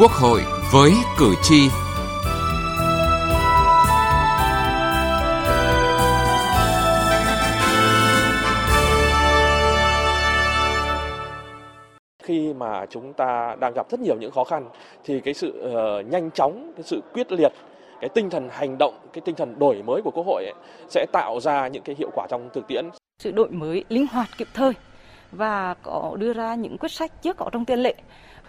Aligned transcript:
Quốc 0.00 0.12
hội 0.12 0.40
với 0.72 0.92
cử 1.18 1.34
tri. 1.42 1.68
khi 12.22 12.52
mà 12.54 12.86
chúng 12.90 13.12
ta 13.12 13.56
đang 13.60 13.72
gặp 13.74 13.90
rất 13.90 14.00
nhiều 14.00 14.16
những 14.16 14.30
khó 14.30 14.44
khăn 14.44 14.68
thì 15.04 15.20
cái 15.20 15.34
sự 15.34 15.62
uh, 15.68 16.06
nhanh 16.12 16.30
chóng, 16.30 16.72
cái 16.76 16.82
sự 16.82 17.00
quyết 17.12 17.32
liệt, 17.32 17.52
cái 18.00 18.08
tinh 18.14 18.30
thần 18.30 18.48
hành 18.50 18.78
động, 18.78 18.98
cái 19.12 19.22
tinh 19.24 19.34
thần 19.34 19.58
đổi 19.58 19.82
mới 19.82 20.02
của 20.02 20.10
Quốc 20.10 20.26
hội 20.26 20.44
ấy, 20.44 20.54
sẽ 20.88 21.06
tạo 21.12 21.40
ra 21.40 21.68
những 21.68 21.82
cái 21.82 21.96
hiệu 21.98 22.10
quả 22.14 22.26
trong 22.30 22.48
thực 22.52 22.66
tiễn. 22.68 22.90
Sự 23.18 23.30
đổi 23.30 23.50
mới 23.50 23.84
linh 23.88 24.06
hoạt 24.06 24.28
kịp 24.38 24.48
thời 24.54 24.72
và 25.32 25.74
có 25.82 26.16
đưa 26.18 26.32
ra 26.32 26.54
những 26.54 26.78
quyết 26.78 26.92
sách 26.92 27.22
chưa 27.22 27.32
có 27.32 27.48
trong 27.52 27.64
tiền 27.64 27.78
lệ 27.78 27.94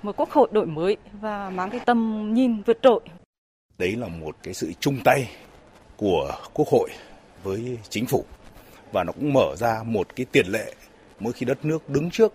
một 0.03 0.15
quốc 0.17 0.29
hội 0.29 0.47
đổi 0.51 0.65
mới 0.65 0.97
và 1.21 1.49
mang 1.49 1.69
cái 1.69 1.79
tầm 1.85 2.31
nhìn 2.33 2.61
vượt 2.61 2.77
trội. 2.81 2.99
Đấy 3.77 3.95
là 3.95 4.07
một 4.07 4.35
cái 4.43 4.53
sự 4.53 4.71
chung 4.79 4.99
tay 5.03 5.29
của 5.97 6.31
quốc 6.53 6.67
hội 6.67 6.89
với 7.43 7.77
chính 7.89 8.05
phủ 8.05 8.25
và 8.91 9.03
nó 9.03 9.11
cũng 9.11 9.33
mở 9.33 9.55
ra 9.55 9.83
một 9.85 10.15
cái 10.15 10.25
tiền 10.31 10.47
lệ 10.47 10.73
mỗi 11.19 11.33
khi 11.33 11.45
đất 11.45 11.65
nước 11.65 11.89
đứng 11.89 12.11
trước 12.11 12.33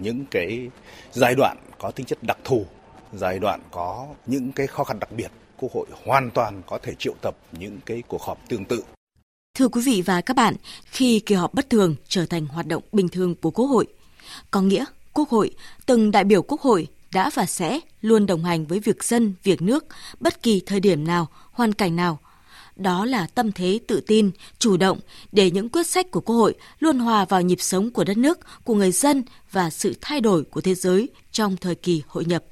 những 0.00 0.24
cái 0.30 0.70
giai 1.12 1.34
đoạn 1.34 1.56
có 1.78 1.90
tính 1.90 2.06
chất 2.06 2.18
đặc 2.22 2.38
thù, 2.44 2.66
giai 3.12 3.38
đoạn 3.38 3.60
có 3.70 4.06
những 4.26 4.52
cái 4.52 4.66
khó 4.66 4.84
khăn 4.84 4.98
đặc 4.98 5.12
biệt, 5.12 5.30
quốc 5.56 5.72
hội 5.72 5.86
hoàn 6.04 6.30
toàn 6.30 6.62
có 6.66 6.78
thể 6.78 6.94
triệu 6.98 7.14
tập 7.22 7.36
những 7.52 7.78
cái 7.86 8.02
cuộc 8.08 8.22
họp 8.22 8.48
tương 8.48 8.64
tự. 8.64 8.84
Thưa 9.54 9.68
quý 9.68 9.82
vị 9.84 10.02
và 10.06 10.20
các 10.20 10.36
bạn, 10.36 10.54
khi 10.84 11.20
kỳ 11.20 11.34
họp 11.34 11.54
bất 11.54 11.70
thường 11.70 11.94
trở 12.08 12.26
thành 12.26 12.46
hoạt 12.46 12.66
động 12.66 12.82
bình 12.92 13.08
thường 13.08 13.34
của 13.34 13.50
Quốc 13.50 13.66
hội, 13.66 13.86
có 14.50 14.60
nghĩa 14.60 14.84
Quốc 15.12 15.28
hội, 15.28 15.50
từng 15.86 16.10
đại 16.10 16.24
biểu 16.24 16.42
Quốc 16.42 16.60
hội 16.60 16.88
đã 17.12 17.30
và 17.34 17.46
sẽ 17.46 17.80
luôn 18.00 18.26
đồng 18.26 18.44
hành 18.44 18.66
với 18.66 18.80
việc 18.80 19.04
dân, 19.04 19.34
việc 19.42 19.62
nước 19.62 19.84
bất 20.20 20.42
kỳ 20.42 20.62
thời 20.66 20.80
điểm 20.80 21.06
nào, 21.06 21.28
hoàn 21.52 21.72
cảnh 21.72 21.96
nào. 21.96 22.18
Đó 22.76 23.04
là 23.04 23.26
tâm 23.26 23.52
thế 23.52 23.78
tự 23.86 24.00
tin, 24.00 24.30
chủ 24.58 24.76
động 24.76 25.00
để 25.32 25.50
những 25.50 25.68
quyết 25.68 25.86
sách 25.86 26.10
của 26.10 26.20
Quốc 26.20 26.36
hội 26.36 26.54
luôn 26.78 26.98
hòa 26.98 27.24
vào 27.24 27.42
nhịp 27.42 27.60
sống 27.60 27.90
của 27.90 28.04
đất 28.04 28.16
nước, 28.16 28.38
của 28.64 28.74
người 28.74 28.92
dân 28.92 29.22
và 29.52 29.70
sự 29.70 29.94
thay 30.00 30.20
đổi 30.20 30.44
của 30.44 30.60
thế 30.60 30.74
giới 30.74 31.08
trong 31.32 31.56
thời 31.56 31.74
kỳ 31.74 32.02
hội 32.06 32.24
nhập. 32.24 32.44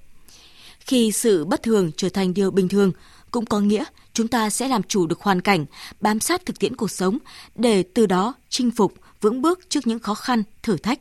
Khi 0.80 1.12
sự 1.12 1.44
bất 1.44 1.62
thường 1.62 1.90
trở 1.96 2.08
thành 2.08 2.34
điều 2.34 2.50
bình 2.50 2.68
thường, 2.68 2.92
cũng 3.30 3.46
có 3.46 3.60
nghĩa 3.60 3.84
chúng 4.12 4.28
ta 4.28 4.50
sẽ 4.50 4.68
làm 4.68 4.82
chủ 4.82 5.06
được 5.06 5.20
hoàn 5.20 5.40
cảnh, 5.40 5.66
bám 6.00 6.20
sát 6.20 6.46
thực 6.46 6.58
tiễn 6.58 6.76
cuộc 6.76 6.90
sống 6.90 7.18
để 7.54 7.82
từ 7.82 8.06
đó 8.06 8.34
chinh 8.48 8.70
phục, 8.70 8.94
vững 9.20 9.42
bước 9.42 9.60
trước 9.68 9.86
những 9.86 9.98
khó 9.98 10.14
khăn, 10.14 10.42
thử 10.62 10.76
thách 10.76 11.00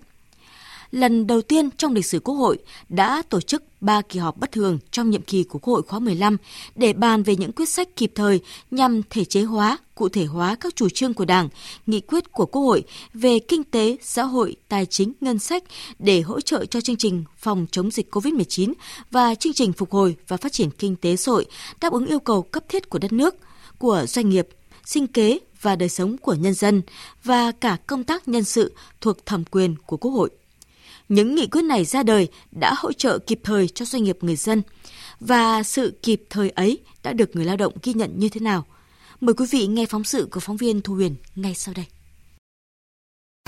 lần 0.91 1.27
đầu 1.27 1.41
tiên 1.41 1.69
trong 1.77 1.93
lịch 1.93 2.05
sử 2.05 2.19
Quốc 2.19 2.35
hội 2.35 2.57
đã 2.89 3.23
tổ 3.29 3.41
chức 3.41 3.63
ba 3.81 4.01
kỳ 4.01 4.19
họp 4.19 4.37
bất 4.37 4.51
thường 4.51 4.79
trong 4.91 5.09
nhiệm 5.09 5.21
kỳ 5.21 5.43
của 5.43 5.59
Quốc 5.59 5.73
hội 5.73 5.81
khóa 5.81 5.99
15 5.99 6.37
để 6.75 6.93
bàn 6.93 7.23
về 7.23 7.35
những 7.35 7.51
quyết 7.51 7.69
sách 7.69 7.95
kịp 7.95 8.11
thời 8.15 8.39
nhằm 8.71 9.01
thể 9.09 9.25
chế 9.25 9.41
hóa, 9.41 9.77
cụ 9.95 10.09
thể 10.09 10.25
hóa 10.25 10.55
các 10.55 10.75
chủ 10.75 10.89
trương 10.89 11.13
của 11.13 11.25
Đảng, 11.25 11.49
nghị 11.85 12.01
quyết 12.01 12.31
của 12.31 12.45
Quốc 12.45 12.61
hội 12.61 12.83
về 13.13 13.39
kinh 13.39 13.63
tế, 13.63 13.97
xã 14.01 14.23
hội, 14.23 14.55
tài 14.69 14.85
chính, 14.85 15.13
ngân 15.21 15.39
sách 15.39 15.63
để 15.99 16.21
hỗ 16.21 16.41
trợ 16.41 16.65
cho 16.65 16.81
chương 16.81 16.97
trình 16.97 17.23
phòng 17.37 17.65
chống 17.71 17.91
dịch 17.91 18.15
COVID-19 18.15 18.73
và 19.11 19.35
chương 19.35 19.53
trình 19.53 19.73
phục 19.73 19.91
hồi 19.91 20.15
và 20.27 20.37
phát 20.37 20.51
triển 20.51 20.69
kinh 20.71 20.95
tế 20.95 21.15
xã 21.15 21.31
hội 21.31 21.45
đáp 21.81 21.93
ứng 21.93 22.05
yêu 22.05 22.19
cầu 22.19 22.41
cấp 22.41 22.63
thiết 22.69 22.89
của 22.89 22.99
đất 22.99 23.13
nước, 23.13 23.35
của 23.77 24.05
doanh 24.07 24.29
nghiệp, 24.29 24.47
sinh 24.85 25.07
kế 25.07 25.39
và 25.61 25.75
đời 25.75 25.89
sống 25.89 26.17
của 26.17 26.33
nhân 26.33 26.53
dân 26.53 26.81
và 27.23 27.51
cả 27.51 27.77
công 27.87 28.03
tác 28.03 28.27
nhân 28.27 28.43
sự 28.43 28.75
thuộc 29.01 29.25
thẩm 29.25 29.43
quyền 29.45 29.75
của 29.85 29.97
Quốc 29.97 30.11
hội. 30.11 30.29
Những 31.09 31.35
nghị 31.35 31.47
quyết 31.47 31.61
này 31.61 31.85
ra 31.85 32.03
đời 32.03 32.27
đã 32.51 32.73
hỗ 32.77 32.93
trợ 32.93 33.19
kịp 33.19 33.39
thời 33.43 33.67
cho 33.67 33.85
doanh 33.85 34.03
nghiệp 34.03 34.17
người 34.21 34.35
dân. 34.35 34.61
Và 35.19 35.63
sự 35.63 35.99
kịp 36.03 36.23
thời 36.29 36.49
ấy 36.49 36.79
đã 37.03 37.13
được 37.13 37.35
người 37.35 37.45
lao 37.45 37.57
động 37.57 37.73
ghi 37.83 37.93
nhận 37.93 38.19
như 38.19 38.29
thế 38.29 38.39
nào. 38.39 38.65
Mời 39.21 39.33
quý 39.33 39.45
vị 39.51 39.67
nghe 39.67 39.85
phóng 39.85 40.03
sự 40.03 40.27
của 40.31 40.39
phóng 40.39 40.57
viên 40.57 40.81
Thu 40.81 40.93
Huyền 40.93 41.15
ngay 41.35 41.55
sau 41.55 41.73
đây. 41.73 41.85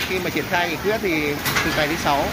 Khi 0.02 0.20
mà 0.20 0.30
triển 0.30 0.46
khai 0.50 0.70
nghị 0.70 0.76
quyết 0.76 0.98
thì 1.02 1.34
từ 1.66 1.72
ngày 1.78 1.88
thứ 1.88 1.96
sáu. 2.04 2.26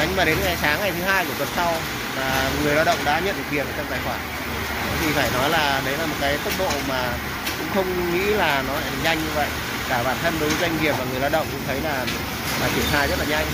Nhưng 0.00 0.16
mà 0.16 0.24
đến 0.24 0.38
ngày 0.40 0.56
sáng 0.60 0.80
ngày 0.80 0.92
thứ 0.92 1.02
hai 1.02 1.24
của 1.24 1.34
tuần 1.38 1.48
sau 1.56 1.72
là 2.16 2.52
người 2.62 2.74
lao 2.74 2.84
động 2.84 2.98
đã 3.04 3.20
nhận 3.20 3.36
được 3.36 3.44
tiền 3.50 3.66
trong 3.76 3.86
tài 3.90 4.00
khoản. 4.04 4.20
Thì 5.00 5.06
phải 5.12 5.30
nói 5.30 5.50
là 5.50 5.82
đấy 5.84 5.98
là 5.98 6.06
một 6.06 6.16
cái 6.20 6.38
tốc 6.44 6.52
độ 6.58 6.70
mà 6.88 7.18
cũng 7.58 7.68
không 7.74 8.12
nghĩ 8.12 8.24
là 8.24 8.64
nó 8.68 8.74
lại 8.74 8.92
nhanh 9.04 9.18
như 9.18 9.30
vậy. 9.34 9.48
Cả 9.88 10.02
bản 10.02 10.16
thân 10.22 10.34
đối 10.40 10.48
với 10.48 10.58
doanh 10.60 10.82
nghiệp 10.82 10.94
và 10.98 11.04
người 11.04 11.20
lao 11.20 11.30
động 11.30 11.46
cũng 11.52 11.60
thấy 11.66 11.80
là 11.80 12.06
là 12.60 12.70
triển 12.74 12.84
khai 12.90 13.08
rất 13.08 13.18
là 13.18 13.24
nhanh 13.24 13.46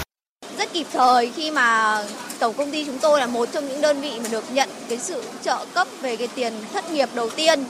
rất 0.58 0.72
kịp 0.72 0.86
thời 0.92 1.32
khi 1.36 1.50
mà 1.50 1.98
tổng 2.38 2.54
công 2.54 2.70
ty 2.70 2.84
chúng 2.84 2.98
tôi 2.98 3.20
là 3.20 3.26
một 3.26 3.48
trong 3.52 3.68
những 3.68 3.80
đơn 3.80 4.00
vị 4.00 4.12
mà 4.22 4.28
được 4.30 4.44
nhận 4.52 4.68
cái 4.88 4.98
sự 4.98 5.22
trợ 5.42 5.66
cấp 5.74 5.88
về 6.00 6.16
cái 6.16 6.28
tiền 6.34 6.52
thất 6.72 6.90
nghiệp 6.90 7.08
đầu 7.14 7.30
tiên 7.30 7.64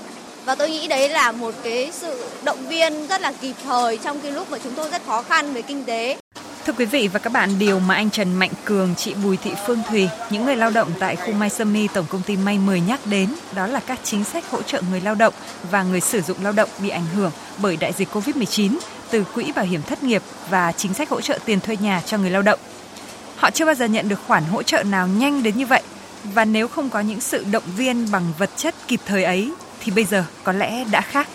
và 0.44 0.54
tôi 0.54 0.70
nghĩ 0.70 0.88
đấy 0.88 1.08
là 1.08 1.32
một 1.32 1.54
cái 1.62 1.90
sự 1.92 2.24
động 2.44 2.66
viên 2.68 3.06
rất 3.06 3.20
là 3.20 3.32
kịp 3.32 3.54
thời 3.64 3.96
trong 3.96 4.20
cái 4.20 4.32
lúc 4.32 4.50
mà 4.50 4.58
chúng 4.64 4.74
tôi 4.74 4.90
rất 4.90 5.02
khó 5.06 5.22
khăn 5.22 5.52
về 5.52 5.62
kinh 5.62 5.84
tế. 5.84 6.16
Thưa 6.66 6.72
quý 6.72 6.84
vị 6.84 7.08
và 7.08 7.18
các 7.18 7.32
bạn, 7.32 7.58
điều 7.58 7.78
mà 7.78 7.94
anh 7.94 8.10
Trần 8.10 8.34
Mạnh 8.34 8.50
Cường, 8.64 8.94
chị 8.96 9.14
Bùi 9.14 9.36
Thị 9.36 9.50
Phương 9.66 9.82
Thùy, 9.88 10.08
những 10.30 10.44
người 10.44 10.56
lao 10.56 10.70
động 10.70 10.90
tại 10.98 11.16
khu 11.16 11.32
Mai 11.32 11.50
Sâm 11.50 11.86
Tổng 11.94 12.06
công 12.08 12.22
ty 12.22 12.36
May 12.36 12.58
10 12.58 12.80
nhắc 12.80 13.00
đến, 13.06 13.28
đó 13.54 13.66
là 13.66 13.80
các 13.80 13.98
chính 14.04 14.24
sách 14.24 14.50
hỗ 14.50 14.62
trợ 14.62 14.82
người 14.90 15.00
lao 15.00 15.14
động 15.14 15.34
và 15.70 15.82
người 15.82 16.00
sử 16.00 16.20
dụng 16.20 16.36
lao 16.42 16.52
động 16.52 16.68
bị 16.82 16.88
ảnh 16.88 17.06
hưởng 17.16 17.30
bởi 17.58 17.76
đại 17.76 17.92
dịch 17.92 18.08
Covid-19 18.12 18.78
từ 19.10 19.24
quỹ 19.34 19.52
bảo 19.52 19.64
hiểm 19.64 19.82
thất 19.82 20.02
nghiệp 20.02 20.22
và 20.50 20.72
chính 20.72 20.94
sách 20.94 21.08
hỗ 21.08 21.20
trợ 21.20 21.38
tiền 21.44 21.60
thuê 21.60 21.76
nhà 21.76 22.02
cho 22.06 22.18
người 22.18 22.30
lao 22.30 22.42
động. 22.42 22.58
Họ 23.42 23.50
chưa 23.50 23.64
bao 23.64 23.74
giờ 23.74 23.86
nhận 23.86 24.08
được 24.08 24.20
khoản 24.26 24.44
hỗ 24.44 24.62
trợ 24.62 24.82
nào 24.82 25.08
nhanh 25.08 25.42
đến 25.42 25.56
như 25.56 25.66
vậy. 25.66 25.82
Và 26.34 26.44
nếu 26.44 26.68
không 26.68 26.90
có 26.90 27.00
những 27.00 27.20
sự 27.20 27.44
động 27.50 27.62
viên 27.76 28.10
bằng 28.12 28.32
vật 28.38 28.50
chất 28.56 28.74
kịp 28.88 29.00
thời 29.06 29.24
ấy 29.24 29.52
thì 29.80 29.92
bây 29.92 30.04
giờ 30.04 30.24
có 30.44 30.52
lẽ 30.52 30.84
đã 30.90 31.00
khác. 31.00 31.28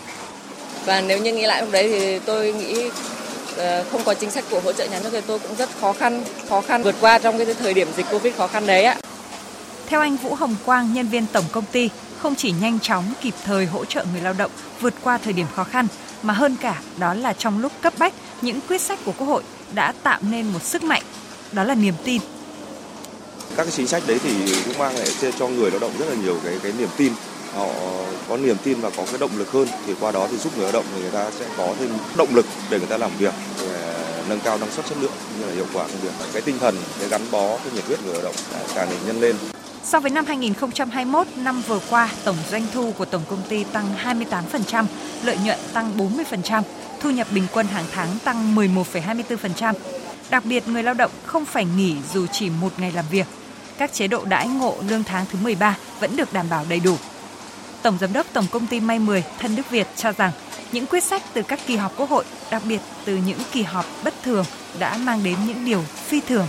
Và 0.84 1.00
nếu 1.00 1.18
như 1.18 1.32
nghĩ 1.32 1.46
lại 1.46 1.62
lúc 1.62 1.72
đấy 1.72 1.88
thì 1.88 2.18
tôi 2.18 2.52
nghĩ 2.52 2.90
ờ, 3.56 3.84
không 3.92 4.04
có 4.04 4.14
chính 4.14 4.30
sách 4.30 4.44
của 4.50 4.60
hỗ 4.60 4.72
trợ 4.72 4.86
nhà 4.86 5.00
nước 5.02 5.10
thì 5.12 5.20
tôi 5.26 5.38
cũng 5.38 5.56
rất 5.56 5.68
khó 5.80 5.92
khăn, 5.92 6.24
khó 6.48 6.60
khăn 6.60 6.82
vượt 6.82 6.94
qua 7.00 7.18
trong 7.18 7.38
cái 7.38 7.54
thời 7.54 7.74
điểm 7.74 7.88
dịch 7.96 8.06
Covid 8.10 8.34
khó 8.34 8.46
khăn 8.46 8.66
đấy 8.66 8.84
ạ. 8.84 8.96
Theo 9.86 10.00
anh 10.00 10.16
Vũ 10.16 10.34
Hồng 10.34 10.56
Quang, 10.64 10.94
nhân 10.94 11.08
viên 11.08 11.26
tổng 11.26 11.44
công 11.52 11.64
ty, 11.72 11.90
không 12.18 12.34
chỉ 12.34 12.54
nhanh 12.60 12.80
chóng 12.80 13.04
kịp 13.20 13.34
thời 13.44 13.66
hỗ 13.66 13.84
trợ 13.84 14.04
người 14.12 14.20
lao 14.20 14.32
động 14.32 14.50
vượt 14.80 14.94
qua 15.02 15.18
thời 15.18 15.32
điểm 15.32 15.46
khó 15.54 15.64
khăn, 15.64 15.86
mà 16.22 16.34
hơn 16.34 16.56
cả 16.60 16.80
đó 16.98 17.14
là 17.14 17.32
trong 17.32 17.58
lúc 17.58 17.72
cấp 17.80 17.92
bách, 17.98 18.12
những 18.42 18.60
quyết 18.68 18.80
sách 18.80 18.98
của 19.04 19.12
Quốc 19.18 19.26
hội 19.26 19.42
đã 19.74 19.92
tạo 20.02 20.18
nên 20.22 20.46
một 20.52 20.62
sức 20.62 20.82
mạnh 20.82 21.02
đó 21.52 21.64
là 21.64 21.74
niềm 21.74 21.94
tin. 22.04 22.20
Các 23.56 23.64
cái 23.64 23.72
chính 23.72 23.86
sách 23.86 24.02
đấy 24.06 24.18
thì 24.22 24.54
cũng 24.64 24.78
mang 24.78 24.96
lại 24.96 25.08
cho 25.38 25.48
người 25.48 25.70
lao 25.70 25.80
động 25.80 25.92
rất 25.98 26.06
là 26.08 26.14
nhiều 26.14 26.36
cái 26.44 26.54
cái 26.62 26.72
niềm 26.78 26.88
tin 26.96 27.12
họ 27.54 27.66
có 28.28 28.36
niềm 28.36 28.56
tin 28.64 28.80
và 28.80 28.90
có 28.96 29.04
cái 29.06 29.18
động 29.20 29.30
lực 29.36 29.52
hơn 29.52 29.68
thì 29.86 29.94
qua 30.00 30.12
đó 30.12 30.28
thì 30.30 30.36
giúp 30.36 30.52
người 30.56 30.64
lao 30.64 30.72
động 30.72 30.84
thì 30.94 31.02
người 31.02 31.10
ta 31.10 31.30
sẽ 31.38 31.46
có 31.56 31.74
thêm 31.78 31.90
động 32.16 32.34
lực 32.34 32.46
để 32.70 32.78
người 32.78 32.86
ta 32.86 32.96
làm 32.96 33.10
việc 33.18 33.34
để 33.60 33.94
nâng 34.28 34.40
cao 34.40 34.58
năng 34.58 34.70
suất 34.70 34.86
chất 34.86 34.98
lượng 35.00 35.12
như 35.38 35.46
là 35.46 35.52
hiệu 35.52 35.66
quả 35.72 35.82
công 35.82 36.00
việc 36.02 36.12
cái 36.32 36.42
tinh 36.42 36.58
thần 36.58 36.76
cái 37.00 37.08
gắn 37.08 37.20
bó 37.30 37.56
cái 37.56 37.72
nhiệt 37.74 37.84
huyết 37.84 37.98
người 38.04 38.14
lao 38.14 38.22
động 38.22 38.34
càng 38.74 38.90
được 38.90 38.96
nhân 39.06 39.20
lên 39.20 39.36
So 39.82 40.00
với 40.00 40.10
năm 40.10 40.24
2021, 40.26 41.26
năm 41.36 41.62
vừa 41.66 41.80
qua, 41.90 42.10
tổng 42.24 42.36
doanh 42.50 42.66
thu 42.74 42.92
của 42.98 43.04
tổng 43.04 43.22
công 43.28 43.42
ty 43.48 43.64
tăng 43.64 43.86
28%, 44.04 44.84
lợi 45.22 45.36
nhuận 45.44 45.58
tăng 45.72 45.92
40%, 45.96 46.62
thu 47.00 47.10
nhập 47.10 47.26
bình 47.30 47.46
quân 47.52 47.66
hàng 47.66 47.84
tháng 47.92 48.08
tăng 48.24 48.56
11,24%. 48.56 49.74
Đặc 50.30 50.44
biệt, 50.44 50.68
người 50.68 50.82
lao 50.82 50.94
động 50.94 51.10
không 51.26 51.44
phải 51.44 51.64
nghỉ 51.64 51.96
dù 52.12 52.26
chỉ 52.26 52.50
một 52.50 52.72
ngày 52.78 52.92
làm 52.92 53.04
việc. 53.10 53.26
Các 53.78 53.92
chế 53.92 54.08
độ 54.08 54.24
đãi 54.24 54.48
ngộ 54.48 54.76
lương 54.88 55.04
tháng 55.04 55.26
thứ 55.32 55.38
13 55.42 55.76
vẫn 56.00 56.16
được 56.16 56.32
đảm 56.32 56.46
bảo 56.50 56.64
đầy 56.68 56.80
đủ. 56.80 56.96
Tổng 57.82 57.98
Giám 58.00 58.12
đốc 58.12 58.26
Tổng 58.32 58.46
Công 58.50 58.66
ty 58.66 58.80
May 58.80 58.98
10 58.98 59.24
Thân 59.38 59.56
Đức 59.56 59.70
Việt 59.70 59.86
cho 59.96 60.12
rằng 60.12 60.30
những 60.72 60.86
quyết 60.86 61.04
sách 61.04 61.22
từ 61.34 61.42
các 61.42 61.60
kỳ 61.66 61.76
họp 61.76 61.96
quốc 61.96 62.10
hội, 62.10 62.24
đặc 62.50 62.62
biệt 62.68 62.80
từ 63.04 63.16
những 63.16 63.38
kỳ 63.52 63.62
họp 63.62 63.84
bất 64.04 64.14
thường 64.22 64.44
đã 64.78 64.96
mang 64.96 65.24
đến 65.24 65.36
những 65.46 65.64
điều 65.64 65.82
phi 65.82 66.20
thường. 66.20 66.46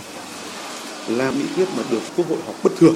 Làm 1.08 1.40
nghị 1.40 1.46
quyết 1.56 1.68
mà 1.78 1.84
được 1.92 2.02
quốc 2.18 2.30
hội 2.30 2.38
họp 2.46 2.56
bất 2.64 2.72
thường 2.78 2.96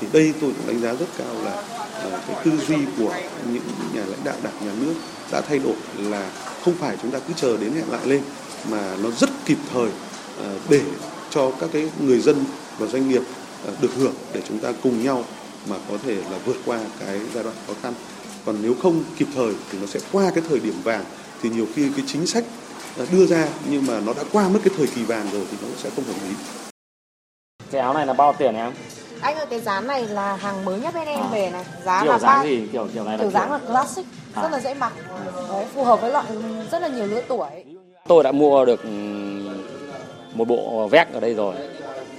thì 0.00 0.06
đây 0.12 0.34
tôi 0.40 0.52
cũng 0.56 0.66
đánh 0.66 0.80
giá 0.80 0.94
rất 0.94 1.06
cao 1.18 1.34
là 1.44 1.62
ờ, 1.94 2.20
cái 2.28 2.36
tư 2.44 2.52
duy 2.68 2.76
của 2.98 3.14
những 3.52 3.62
nhà 3.94 4.02
lãnh 4.06 4.24
đạo 4.24 4.34
đảng 4.42 4.52
nhà 4.60 4.72
nước 4.80 4.94
đã 5.32 5.40
thay 5.40 5.58
đổi 5.58 5.74
là 5.98 6.30
không 6.64 6.74
phải 6.74 6.96
chúng 7.02 7.10
ta 7.10 7.18
cứ 7.18 7.34
chờ 7.36 7.56
đến 7.56 7.72
hẹn 7.72 7.90
lại 7.90 8.06
lên 8.06 8.22
mà 8.70 8.96
nó 9.02 9.10
rất 9.10 9.30
kịp 9.46 9.58
thời 9.72 9.88
ờ, 10.38 10.50
để 10.68 10.80
cho 11.30 11.50
các 11.60 11.70
cái 11.72 11.90
người 12.00 12.20
dân 12.20 12.44
và 12.78 12.86
doanh 12.86 13.08
nghiệp 13.08 13.22
ờ, 13.66 13.72
được 13.80 13.90
hưởng 13.96 14.14
để 14.32 14.40
chúng 14.48 14.58
ta 14.58 14.72
cùng 14.82 15.04
nhau 15.04 15.24
mà 15.66 15.76
có 15.90 15.98
thể 16.06 16.14
là 16.14 16.38
vượt 16.44 16.56
qua 16.64 16.78
cái 17.00 17.20
giai 17.34 17.44
đoạn 17.44 17.56
khó 17.66 17.72
khăn. 17.82 17.94
Còn 18.46 18.56
nếu 18.62 18.74
không 18.82 19.04
kịp 19.18 19.28
thời 19.34 19.54
thì 19.70 19.78
nó 19.80 19.86
sẽ 19.86 20.00
qua 20.12 20.30
cái 20.34 20.44
thời 20.48 20.58
điểm 20.58 20.74
vàng. 20.84 21.04
Thì 21.42 21.50
nhiều 21.50 21.66
khi 21.74 21.90
cái 21.96 22.04
chính 22.08 22.26
sách 22.26 22.44
ờ, 22.98 23.06
đưa 23.12 23.26
ra 23.26 23.48
nhưng 23.70 23.86
mà 23.86 24.00
nó 24.00 24.12
đã 24.12 24.22
qua 24.32 24.48
mất 24.48 24.58
cái 24.64 24.74
thời 24.76 24.86
kỳ 24.86 25.02
vàng 25.04 25.26
rồi 25.32 25.46
thì 25.50 25.56
nó 25.62 25.68
sẽ 25.76 25.90
không 25.96 26.04
hợp 26.04 26.14
lý. 26.28 26.34
Cái 27.70 27.80
áo 27.80 27.94
này 27.94 28.06
là 28.06 28.12
bao 28.12 28.32
tiền 28.38 28.54
em? 28.54 28.72
Anh 29.20 29.36
ơi 29.36 29.46
cái 29.50 29.60
dáng 29.60 29.86
này 29.86 30.06
là 30.06 30.36
hàng 30.36 30.64
mới 30.64 30.80
nhất 30.80 30.94
bên 30.94 31.06
em 31.06 31.20
à. 31.20 31.28
về 31.32 31.50
này. 31.50 31.64
Giá 31.84 32.02
kiểu 32.02 32.12
là 32.12 32.18
dáng 32.18 32.38
ba... 32.38 32.44
gì? 32.44 32.68
Kiểu 32.72 32.88
kiểu 32.94 33.04
này 33.04 33.18
kiểu 33.18 33.30
dáng 33.30 33.52
là 33.52 33.58
classic 33.58 34.06
à. 34.34 34.42
rất 34.42 34.48
là 34.52 34.60
dễ 34.60 34.74
mặc. 34.74 34.92
Đấy, 35.48 35.66
phù 35.74 35.84
hợp 35.84 36.00
với 36.00 36.10
loại 36.10 36.26
rất 36.72 36.82
là 36.82 36.88
nhiều 36.88 37.06
lứa 37.06 37.22
tuổi 37.28 37.50
Tôi 38.08 38.24
đã 38.24 38.32
mua 38.32 38.64
được 38.64 38.84
một 40.34 40.48
bộ 40.48 40.88
vest 40.88 41.08
ở 41.12 41.20
đây 41.20 41.34
rồi 41.34 41.54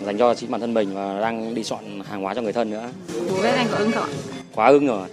dành 0.01 0.17
cho 0.17 0.35
chính 0.35 0.51
bản 0.51 0.61
thân 0.61 0.73
mình 0.73 0.95
và 0.95 1.19
đang 1.21 1.55
đi 1.55 1.63
chọn 1.63 2.01
hàng 2.09 2.21
hóa 2.21 2.33
cho 2.33 2.41
người 2.41 2.53
thân 2.53 2.69
nữa. 2.69 2.89
Bố 3.29 3.41
vé 3.41 3.51
anh 3.51 3.67
có 3.71 3.77
ưng 3.77 3.91
không? 3.91 4.09
Quá 4.55 4.67
ưng 4.67 4.87
rồi. 4.87 5.09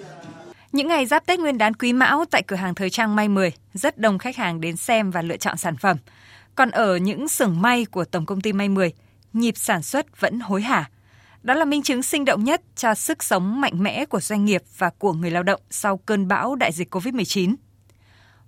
Những 0.73 0.89
ngày 0.89 1.07
giáp 1.07 1.27
Tết 1.27 1.39
Nguyên 1.41 1.59
đán 1.59 1.75
Quý 1.75 1.93
Mão 1.93 2.25
tại 2.31 2.43
cửa 2.43 2.57
hàng 2.57 2.75
thời 2.75 2.91
trang 2.91 3.17
May 3.17 3.29
10, 3.29 3.53
rất 3.75 3.99
đông 3.99 4.19
khách 4.19 4.37
hàng 4.37 4.61
đến 4.61 4.77
xem 4.77 5.11
và 5.11 5.23
lựa 5.23 5.37
chọn 5.37 5.57
sản 5.57 5.77
phẩm. 5.77 5.97
Còn 6.55 6.71
ở 6.71 6.97
những 6.97 7.29
xưởng 7.29 7.63
may 7.63 7.85
của 7.85 8.05
Tổng 8.05 8.27
công 8.27 8.41
ty 8.41 8.53
May 8.53 8.69
10, 8.69 8.93
nhịp 9.33 9.55
sản 9.57 9.83
xuất 9.83 10.21
vẫn 10.21 10.41
hối 10.41 10.63
hả. 10.63 10.91
Đó 11.43 11.55
là 11.55 11.65
minh 11.65 11.83
chứng 11.83 12.03
sinh 12.03 12.25
động 12.25 12.45
nhất 12.45 12.63
cho 12.77 12.95
sức 12.95 13.23
sống 13.23 13.61
mạnh 13.61 13.83
mẽ 13.83 14.05
của 14.05 14.21
doanh 14.21 14.45
nghiệp 14.45 14.63
và 14.79 14.91
của 14.99 15.13
người 15.13 15.31
lao 15.31 15.43
động 15.43 15.61
sau 15.71 15.97
cơn 15.97 16.29
bão 16.29 16.55
đại 16.55 16.73
dịch 16.73 16.95
COVID-19. 16.95 17.55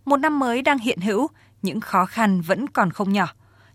Một 0.04 0.16
năm 0.16 0.38
mới 0.38 0.62
đang 0.62 0.78
hiện 0.78 1.00
hữu, 1.00 1.28
những 1.62 1.81
khó 1.81 2.06
khăn 2.06 2.41
vẫn 2.41 2.69
còn 2.69 2.91
không 2.91 3.12
nhỏ, 3.12 3.29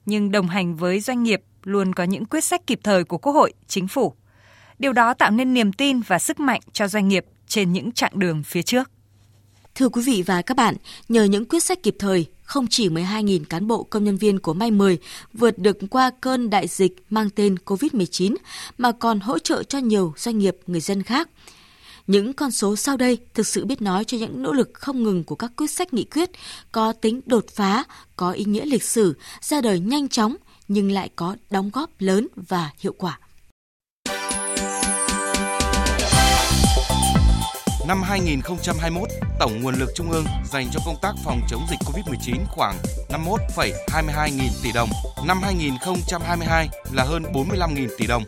nhưng 0.05 0.31
đồng 0.31 0.47
hành 0.47 0.75
với 0.75 0.99
doanh 0.99 1.23
nghiệp 1.23 1.41
luôn 1.63 1.93
có 1.93 2.03
những 2.03 2.25
quyết 2.25 2.43
sách 2.43 2.67
kịp 2.67 2.79
thời 2.83 3.03
của 3.03 3.17
Quốc 3.17 3.33
hội, 3.33 3.53
Chính 3.67 3.87
phủ. 3.87 4.13
Điều 4.79 4.93
đó 4.93 5.13
tạo 5.13 5.31
nên 5.31 5.53
niềm 5.53 5.73
tin 5.73 5.99
và 5.99 6.19
sức 6.19 6.39
mạnh 6.39 6.61
cho 6.73 6.87
doanh 6.87 7.07
nghiệp 7.07 7.25
trên 7.47 7.73
những 7.73 7.91
chặng 7.91 8.11
đường 8.15 8.43
phía 8.43 8.61
trước. 8.61 8.91
Thưa 9.75 9.89
quý 9.89 10.01
vị 10.05 10.23
và 10.25 10.41
các 10.41 10.57
bạn, 10.57 10.75
nhờ 11.09 11.23
những 11.23 11.45
quyết 11.45 11.63
sách 11.63 11.83
kịp 11.83 11.95
thời, 11.99 12.25
không 12.43 12.67
chỉ 12.69 12.89
12.000 12.89 13.43
cán 13.49 13.67
bộ 13.67 13.83
công 13.83 14.03
nhân 14.03 14.17
viên 14.17 14.39
của 14.39 14.53
May 14.53 14.71
10 14.71 14.97
vượt 15.33 15.57
được 15.57 15.77
qua 15.89 16.11
cơn 16.21 16.49
đại 16.49 16.67
dịch 16.67 16.95
mang 17.09 17.29
tên 17.29 17.55
COVID-19 17.65 18.35
mà 18.77 18.91
còn 18.91 19.19
hỗ 19.19 19.39
trợ 19.39 19.63
cho 19.63 19.77
nhiều 19.77 20.13
doanh 20.17 20.37
nghiệp 20.37 20.57
người 20.67 20.81
dân 20.81 21.03
khác. 21.03 21.29
Những 22.07 22.33
con 22.33 22.51
số 22.51 22.75
sau 22.75 22.97
đây 22.97 23.17
thực 23.33 23.47
sự 23.47 23.65
biết 23.65 23.81
nói 23.81 24.03
cho 24.03 24.17
những 24.17 24.41
nỗ 24.41 24.53
lực 24.53 24.69
không 24.73 25.03
ngừng 25.03 25.23
của 25.23 25.35
các 25.35 25.51
quyết 25.57 25.71
sách 25.71 25.93
nghị 25.93 26.03
quyết 26.03 26.29
có 26.71 26.93
tính 26.93 27.21
đột 27.25 27.45
phá, 27.53 27.83
có 28.15 28.31
ý 28.31 28.45
nghĩa 28.45 28.65
lịch 28.65 28.83
sử, 28.83 29.17
ra 29.41 29.61
đời 29.61 29.79
nhanh 29.79 30.07
chóng 30.07 30.35
nhưng 30.67 30.91
lại 30.91 31.09
có 31.15 31.35
đóng 31.49 31.69
góp 31.73 31.89
lớn 31.99 32.27
và 32.35 32.71
hiệu 32.79 32.93
quả. 32.97 33.19
Năm 37.87 38.01
2021, 38.03 39.09
tổng 39.39 39.61
nguồn 39.61 39.75
lực 39.79 39.89
trung 39.95 40.11
ương 40.11 40.25
dành 40.51 40.67
cho 40.73 40.79
công 40.85 40.95
tác 41.01 41.13
phòng 41.25 41.41
chống 41.49 41.61
dịch 41.69 41.79
COVID-19 41.85 42.45
khoảng 42.47 42.75
51,22 43.09 44.29
nghìn 44.29 44.51
tỷ 44.63 44.71
đồng. 44.71 44.89
Năm 45.27 45.37
2022 45.43 46.69
là 46.93 47.03
hơn 47.03 47.23
45 47.33 47.73
nghìn 47.73 47.87
tỷ 47.97 48.07
đồng. 48.07 48.23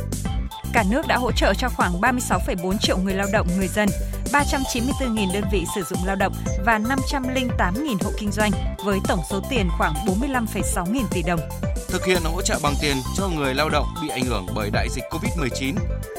Cả 0.74 0.84
nước 0.90 1.08
đã 1.08 1.18
hỗ 1.18 1.32
trợ 1.32 1.54
cho 1.54 1.70
khoảng 1.70 2.02
36,4 2.02 2.78
triệu 2.78 2.98
người 2.98 3.14
lao 3.14 3.28
động, 3.34 3.48
người 3.58 3.68
dân, 3.68 3.90
394.000 4.32 5.34
đơn 5.34 5.44
vị 5.52 5.66
sử 5.76 5.84
dụng 5.84 6.00
lao 6.06 6.16
động 6.16 6.34
và 6.66 6.80
508.000 6.80 7.98
hộ 8.04 8.12
kinh 8.20 8.32
doanh 8.32 8.52
với 8.86 9.00
tổng 9.08 9.20
số 9.30 9.42
tiền 9.50 9.70
khoảng 9.78 9.94
45,6 9.94 10.92
nghìn 10.92 11.06
tỷ 11.12 11.24
đồng. 11.24 11.40
Thực 11.88 12.06
hiện 12.06 12.22
hỗ 12.24 12.42
trợ 12.42 12.60
bằng 12.64 12.74
tiền 12.82 12.98
cho 13.18 13.28
người 13.28 13.54
lao 13.56 13.70
động 13.70 13.88
bị 14.02 14.10
ảnh 14.10 14.26
hưởng 14.26 14.46
bởi 14.56 14.70
đại 14.70 14.88
dịch 14.90 15.04
COVID-19 15.10 15.76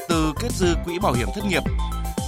từ 0.09 0.33
kết 0.39 0.51
dư 0.51 0.75
quỹ 0.85 0.99
bảo 0.99 1.13
hiểm 1.13 1.27
thất 1.35 1.45
nghiệp, 1.45 1.63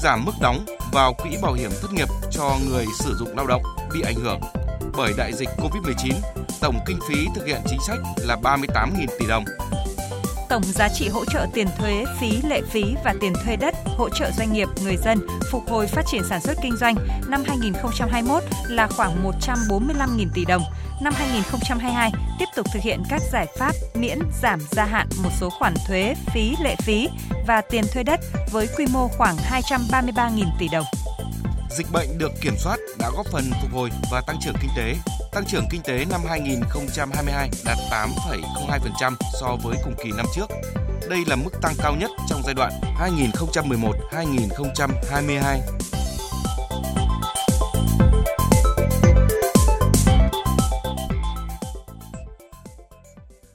giảm 0.04 0.26
mức 0.26 0.34
đóng 0.42 0.66
vào 0.92 1.14
quỹ 1.14 1.30
bảo 1.42 1.54
hiểm 1.54 1.72
thất 1.82 1.94
nghiệp 1.94 2.08
cho 2.32 2.58
người 2.70 2.86
sử 3.00 3.16
dụng 3.16 3.38
lao 3.38 3.48
động 3.48 3.64
bị 3.94 4.02
ảnh 4.02 4.16
hưởng 4.16 4.40
bởi 4.98 5.14
đại 5.18 5.34
dịch 5.34 5.50
COVID-19. 5.58 6.14
Tổng 6.62 6.80
kinh 6.86 7.00
phí 7.10 7.28
thực 7.36 7.46
hiện 7.46 7.62
chính 7.68 7.80
sách 7.88 8.00
là 8.18 8.36
38.000 8.44 9.08
tỷ 9.20 9.26
đồng. 9.28 9.46
Tổng 10.54 10.64
giá 10.64 10.90
trị 10.90 11.08
hỗ 11.08 11.26
trợ 11.26 11.46
tiền 11.54 11.68
thuế, 11.78 12.06
phí 12.20 12.42
lệ 12.42 12.62
phí 12.70 12.84
và 13.04 13.14
tiền 13.22 13.34
thuê 13.44 13.56
đất 13.56 13.76
hỗ 13.86 14.10
trợ 14.10 14.32
doanh 14.38 14.54
nghiệp, 14.54 14.68
người 14.84 14.98
dân 14.98 15.20
phục 15.52 15.70
hồi 15.70 15.88
phát 15.88 16.06
triển 16.08 16.22
sản 16.30 16.42
xuất 16.42 16.58
kinh 16.64 16.78
doanh 16.78 16.96
năm 17.28 17.44
2021 17.48 18.44
là 18.70 18.88
khoảng 18.88 19.24
145.000 19.24 20.28
tỷ 20.34 20.46
đồng. 20.46 20.62
Năm 21.02 21.14
2022 21.16 22.12
tiếp 22.40 22.46
tục 22.56 22.68
thực 22.74 22.84
hiện 22.84 23.04
các 23.10 23.22
giải 23.32 23.48
pháp 23.58 23.72
miễn 23.96 24.20
giảm 24.42 24.60
gia 24.72 24.86
hạn 24.86 25.08
một 25.24 25.30
số 25.40 25.50
khoản 25.50 25.74
thuế, 25.88 26.16
phí 26.34 26.56
lệ 26.64 26.76
phí 26.84 27.10
và 27.48 27.62
tiền 27.62 27.84
thuê 27.94 28.04
đất 28.04 28.20
với 28.52 28.68
quy 28.78 28.86
mô 28.94 29.08
khoảng 29.08 29.36
233.000 29.36 30.46
tỷ 30.60 30.68
đồng. 30.68 30.86
Dịch 31.78 31.92
bệnh 31.92 32.18
được 32.18 32.32
kiểm 32.42 32.54
soát 32.58 32.78
đã 33.00 33.10
góp 33.16 33.26
phần 33.32 33.44
phục 33.62 33.74
hồi 33.74 33.90
và 34.12 34.22
tăng 34.28 34.38
trưởng 34.42 34.56
kinh 34.62 34.72
tế. 34.78 34.96
Tăng 35.32 35.46
trưởng 35.46 35.66
kinh 35.70 35.82
tế 35.82 36.06
năm 36.10 36.22
2022 36.30 37.50
đạt 37.66 37.78
8,02% 37.92 39.16
so 39.42 39.58
với 39.64 39.78
cùng 39.84 39.94
kỳ 40.04 40.12
năm 40.18 40.26
trước. 40.36 40.50
Đây 41.10 41.20
là 41.28 41.36
mức 41.36 41.52
tăng 41.62 41.74
cao 41.78 41.96
nhất 42.00 42.12
trong 42.30 42.42
giai 42.46 42.54
đoạn 42.54 42.72
2011-2022. 44.12 45.60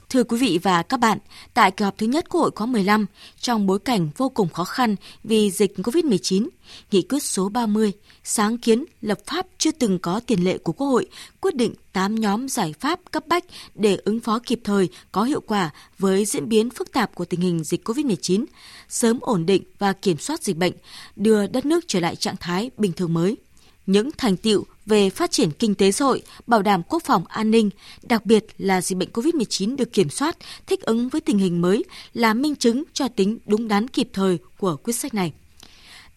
Thưa 0.09 0.23
quý 0.23 0.37
vị 0.37 0.59
và 0.63 0.83
các 0.83 0.99
bạn, 0.99 1.17
tại 1.53 1.71
kỳ 1.71 1.85
họp 1.85 1.97
thứ 1.97 2.05
nhất 2.05 2.29
Quốc 2.29 2.41
hội 2.41 2.51
khóa 2.55 2.67
15, 2.67 3.05
trong 3.39 3.67
bối 3.67 3.79
cảnh 3.79 4.09
vô 4.17 4.29
cùng 4.29 4.49
khó 4.49 4.63
khăn 4.63 4.95
vì 5.23 5.51
dịch 5.51 5.73
COVID-19, 5.77 6.47
nghị 6.91 7.01
quyết 7.01 7.23
số 7.23 7.49
30, 7.49 7.91
sáng 8.23 8.57
kiến 8.57 8.85
lập 9.01 9.17
pháp 9.25 9.47
chưa 9.57 9.71
từng 9.71 9.99
có 9.99 10.21
tiền 10.27 10.43
lệ 10.43 10.57
của 10.57 10.73
Quốc 10.73 10.87
hội, 10.87 11.05
quyết 11.41 11.55
định 11.55 11.73
8 11.93 12.15
nhóm 12.15 12.49
giải 12.49 12.73
pháp 12.79 12.99
cấp 13.11 13.27
bách 13.27 13.43
để 13.75 13.97
ứng 14.05 14.19
phó 14.19 14.39
kịp 14.45 14.59
thời, 14.63 14.89
có 15.11 15.23
hiệu 15.23 15.41
quả 15.41 15.69
với 15.99 16.25
diễn 16.25 16.49
biến 16.49 16.69
phức 16.69 16.91
tạp 16.91 17.15
của 17.15 17.25
tình 17.25 17.39
hình 17.39 17.63
dịch 17.63 17.87
COVID-19, 17.87 18.45
sớm 18.89 19.19
ổn 19.21 19.45
định 19.45 19.63
và 19.79 19.93
kiểm 19.93 20.17
soát 20.17 20.43
dịch 20.43 20.57
bệnh, 20.57 20.73
đưa 21.15 21.47
đất 21.47 21.65
nước 21.65 21.85
trở 21.87 21.99
lại 21.99 22.15
trạng 22.15 22.37
thái 22.39 22.71
bình 22.77 22.91
thường 22.93 23.13
mới. 23.13 23.37
Những 23.85 24.09
thành 24.17 24.37
tiệu 24.37 24.65
về 24.89 25.09
phát 25.09 25.31
triển 25.31 25.51
kinh 25.51 25.75
tế 25.75 25.91
xã 25.91 26.05
hội, 26.05 26.21
bảo 26.47 26.61
đảm 26.61 26.83
quốc 26.83 27.03
phòng 27.03 27.23
an 27.27 27.51
ninh, 27.51 27.69
đặc 28.03 28.25
biệt 28.25 28.45
là 28.57 28.81
dịch 28.81 28.97
bệnh 28.97 29.09
COVID-19 29.13 29.75
được 29.75 29.93
kiểm 29.93 30.09
soát, 30.09 30.37
thích 30.67 30.81
ứng 30.81 31.09
với 31.09 31.21
tình 31.21 31.37
hình 31.37 31.61
mới 31.61 31.83
là 32.13 32.33
minh 32.33 32.55
chứng 32.55 32.83
cho 32.93 33.07
tính 33.07 33.39
đúng 33.45 33.67
đắn 33.67 33.87
kịp 33.87 34.09
thời 34.13 34.37
của 34.57 34.75
quyết 34.75 34.93
sách 34.93 35.13
này. 35.13 35.33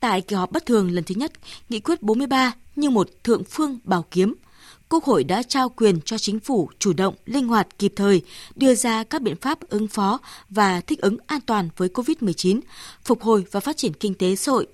Tại 0.01 0.21
kỳ 0.21 0.37
họp 0.37 0.53
bất 0.53 0.67
thường 0.67 0.91
lần 0.91 1.05
thứ 1.05 1.15
nhất, 1.15 1.33
Nghị 1.69 1.81
quyết 1.81 2.03
43 2.03 2.53
như 2.77 2.91
một 2.91 3.09
thượng 3.25 3.45
phương 3.45 3.79
bảo 3.85 4.05
kiếm, 4.11 4.35
Quốc 4.89 5.05
hội 5.05 5.25
đã 5.25 5.43
trao 5.43 5.69
quyền 5.69 6.01
cho 6.01 6.19
chính 6.19 6.41
phủ 6.41 6.71
chủ 6.79 6.93
động, 6.93 7.15
linh 7.27 7.49
hoạt, 7.49 7.79
kịp 7.79 7.93
thời 7.97 8.23
đưa 8.55 8.75
ra 8.75 9.05
các 9.05 9.23
biện 9.23 9.37
pháp 9.37 9.61
ứng 9.69 9.89
phó 9.89 10.21
và 10.51 10.81
thích 10.81 11.01
ứng 11.01 11.17
an 11.27 11.41
toàn 11.41 11.69
với 11.77 11.89
COVID-19, 11.89 12.61
phục 13.05 13.23
hồi 13.23 13.45
và 13.51 13.61
phát 13.61 13.77
triển 13.77 13.93
kinh 13.93 14.15
tế 14.15 14.37
xã 14.37 14.53
hội 14.53 14.67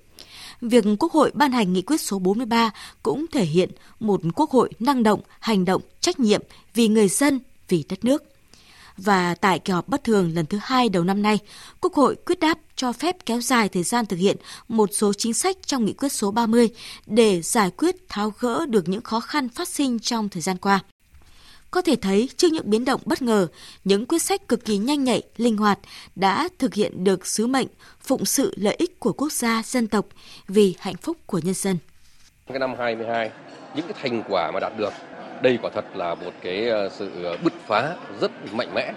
việc 0.61 0.85
Quốc 0.99 1.11
hội 1.11 1.31
ban 1.33 1.51
hành 1.51 1.73
nghị 1.73 1.81
quyết 1.81 2.01
số 2.01 2.19
43 2.19 2.71
cũng 3.03 3.25
thể 3.31 3.45
hiện 3.45 3.69
một 3.99 4.21
Quốc 4.35 4.51
hội 4.51 4.69
năng 4.79 5.03
động, 5.03 5.21
hành 5.39 5.65
động, 5.65 5.81
trách 5.99 6.19
nhiệm 6.19 6.41
vì 6.73 6.87
người 6.87 7.07
dân, 7.07 7.39
vì 7.67 7.85
đất 7.89 8.05
nước. 8.05 8.23
Và 8.97 9.35
tại 9.35 9.59
kỳ 9.59 9.73
họp 9.73 9.87
bất 9.87 10.03
thường 10.03 10.31
lần 10.35 10.45
thứ 10.45 10.57
hai 10.61 10.89
đầu 10.89 11.03
năm 11.03 11.21
nay, 11.21 11.39
Quốc 11.81 11.93
hội 11.93 12.15
quyết 12.25 12.39
đáp 12.39 12.59
cho 12.75 12.93
phép 12.93 13.25
kéo 13.25 13.41
dài 13.41 13.69
thời 13.69 13.83
gian 13.83 14.05
thực 14.05 14.17
hiện 14.17 14.37
một 14.67 14.89
số 14.93 15.13
chính 15.13 15.33
sách 15.33 15.57
trong 15.65 15.85
nghị 15.85 15.93
quyết 15.93 16.11
số 16.11 16.31
30 16.31 16.69
để 17.05 17.41
giải 17.41 17.71
quyết 17.77 17.95
tháo 18.09 18.33
gỡ 18.39 18.65
được 18.65 18.89
những 18.89 19.01
khó 19.01 19.19
khăn 19.19 19.49
phát 19.49 19.67
sinh 19.67 19.99
trong 19.99 20.29
thời 20.29 20.41
gian 20.41 20.57
qua. 20.57 20.79
Có 21.71 21.81
thể 21.81 21.95
thấy 21.95 22.29
trước 22.37 22.47
những 22.51 22.69
biến 22.69 22.85
động 22.85 23.01
bất 23.05 23.21
ngờ, 23.21 23.47
những 23.83 24.05
quyết 24.05 24.21
sách 24.21 24.47
cực 24.47 24.65
kỳ 24.65 24.77
nhanh 24.77 25.03
nhạy, 25.03 25.23
linh 25.37 25.57
hoạt 25.57 25.79
đã 26.15 26.49
thực 26.59 26.73
hiện 26.73 27.03
được 27.03 27.27
sứ 27.27 27.47
mệnh 27.47 27.67
phụng 27.99 28.25
sự 28.25 28.53
lợi 28.57 28.75
ích 28.77 28.99
của 28.99 29.13
quốc 29.13 29.31
gia, 29.31 29.61
dân 29.65 29.87
tộc 29.87 30.05
vì 30.47 30.75
hạnh 30.79 30.95
phúc 30.95 31.17
của 31.25 31.39
nhân 31.43 31.53
dân. 31.53 31.77
Cái 32.47 32.59
năm 32.59 32.75
22, 32.77 33.31
những 33.75 33.85
cái 33.87 33.95
thành 34.01 34.23
quả 34.29 34.51
mà 34.51 34.59
đạt 34.59 34.73
được, 34.77 34.93
đây 35.41 35.59
quả 35.61 35.69
thật 35.73 35.85
là 35.95 36.15
một 36.15 36.31
cái 36.41 36.69
ờ, 36.69 36.89
sự 36.89 37.23
ờ, 37.23 37.37
bứt 37.43 37.53
phá 37.67 37.95
rất 38.21 38.31
mạnh 38.53 38.73
mẽ 38.75 38.93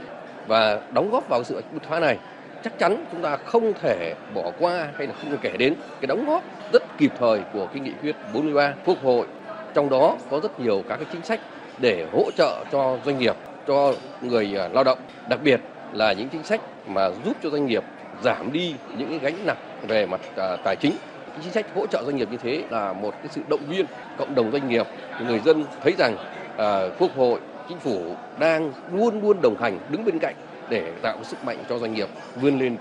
và 0.46 0.80
đóng 0.92 1.10
góp 1.10 1.28
vào 1.28 1.44
sự 1.44 1.54
bứt 1.72 1.82
phá 1.88 2.00
này 2.00 2.18
chắc 2.64 2.78
chắn 2.78 3.04
chúng 3.12 3.22
ta 3.22 3.36
không 3.36 3.72
thể 3.82 4.14
bỏ 4.34 4.50
qua 4.58 4.88
hay 4.98 5.06
là 5.06 5.14
không 5.14 5.36
kể 5.42 5.56
đến 5.58 5.74
cái 6.00 6.06
đóng 6.06 6.26
góp 6.26 6.42
rất 6.72 6.82
kịp 6.98 7.12
thời 7.18 7.40
của 7.52 7.66
cái 7.66 7.80
nghị 7.80 7.92
quyết 8.02 8.16
43 8.34 8.74
Quốc 8.84 8.98
hội 9.02 9.26
trong 9.74 9.90
đó 9.90 10.16
có 10.30 10.40
rất 10.40 10.60
nhiều 10.60 10.84
các 10.88 10.96
cái 10.96 11.06
chính 11.12 11.24
sách 11.24 11.40
để 11.78 12.06
hỗ 12.12 12.30
trợ 12.36 12.64
cho 12.72 12.98
doanh 13.04 13.18
nghiệp, 13.18 13.36
cho 13.66 13.94
người 14.22 14.58
à, 14.58 14.68
lao 14.68 14.84
động, 14.84 14.98
đặc 15.28 15.40
biệt 15.44 15.60
là 15.92 16.12
những 16.12 16.28
chính 16.28 16.44
sách 16.44 16.60
mà 16.88 17.10
giúp 17.24 17.36
cho 17.42 17.50
doanh 17.50 17.66
nghiệp 17.66 17.84
giảm 18.24 18.52
đi 18.52 18.74
những 18.98 19.08
cái 19.08 19.18
gánh 19.18 19.46
nặng 19.46 19.56
về 19.88 20.06
mặt 20.06 20.20
à, 20.36 20.56
tài 20.64 20.76
chính. 20.76 20.92
Cái 21.28 21.38
chính 21.42 21.52
sách 21.52 21.66
hỗ 21.74 21.86
trợ 21.86 22.02
doanh 22.04 22.16
nghiệp 22.16 22.28
như 22.30 22.36
thế 22.36 22.64
là 22.70 22.92
một 22.92 23.14
cái 23.18 23.28
sự 23.30 23.40
động 23.48 23.60
viên 23.68 23.86
cộng 24.18 24.34
đồng 24.34 24.52
doanh 24.52 24.68
nghiệp, 24.68 24.86
người 25.26 25.40
dân 25.44 25.64
thấy 25.82 25.94
rằng 25.98 26.16
à, 26.56 26.88
quốc 26.98 27.10
hội, 27.16 27.40
chính 27.68 27.78
phủ 27.78 28.14
đang 28.38 28.72
luôn 28.92 29.22
luôn 29.22 29.40
đồng 29.42 29.56
hành 29.60 29.78
đứng 29.90 30.04
bên 30.04 30.18
cạnh 30.18 30.34
để 30.68 30.92
tạo 31.02 31.24
sức 31.24 31.44
mạnh 31.44 31.58
cho 31.68 31.78
doanh 31.78 31.94
nghiệp 31.94 32.08
vươn 32.40 32.58
lên. 32.58 32.76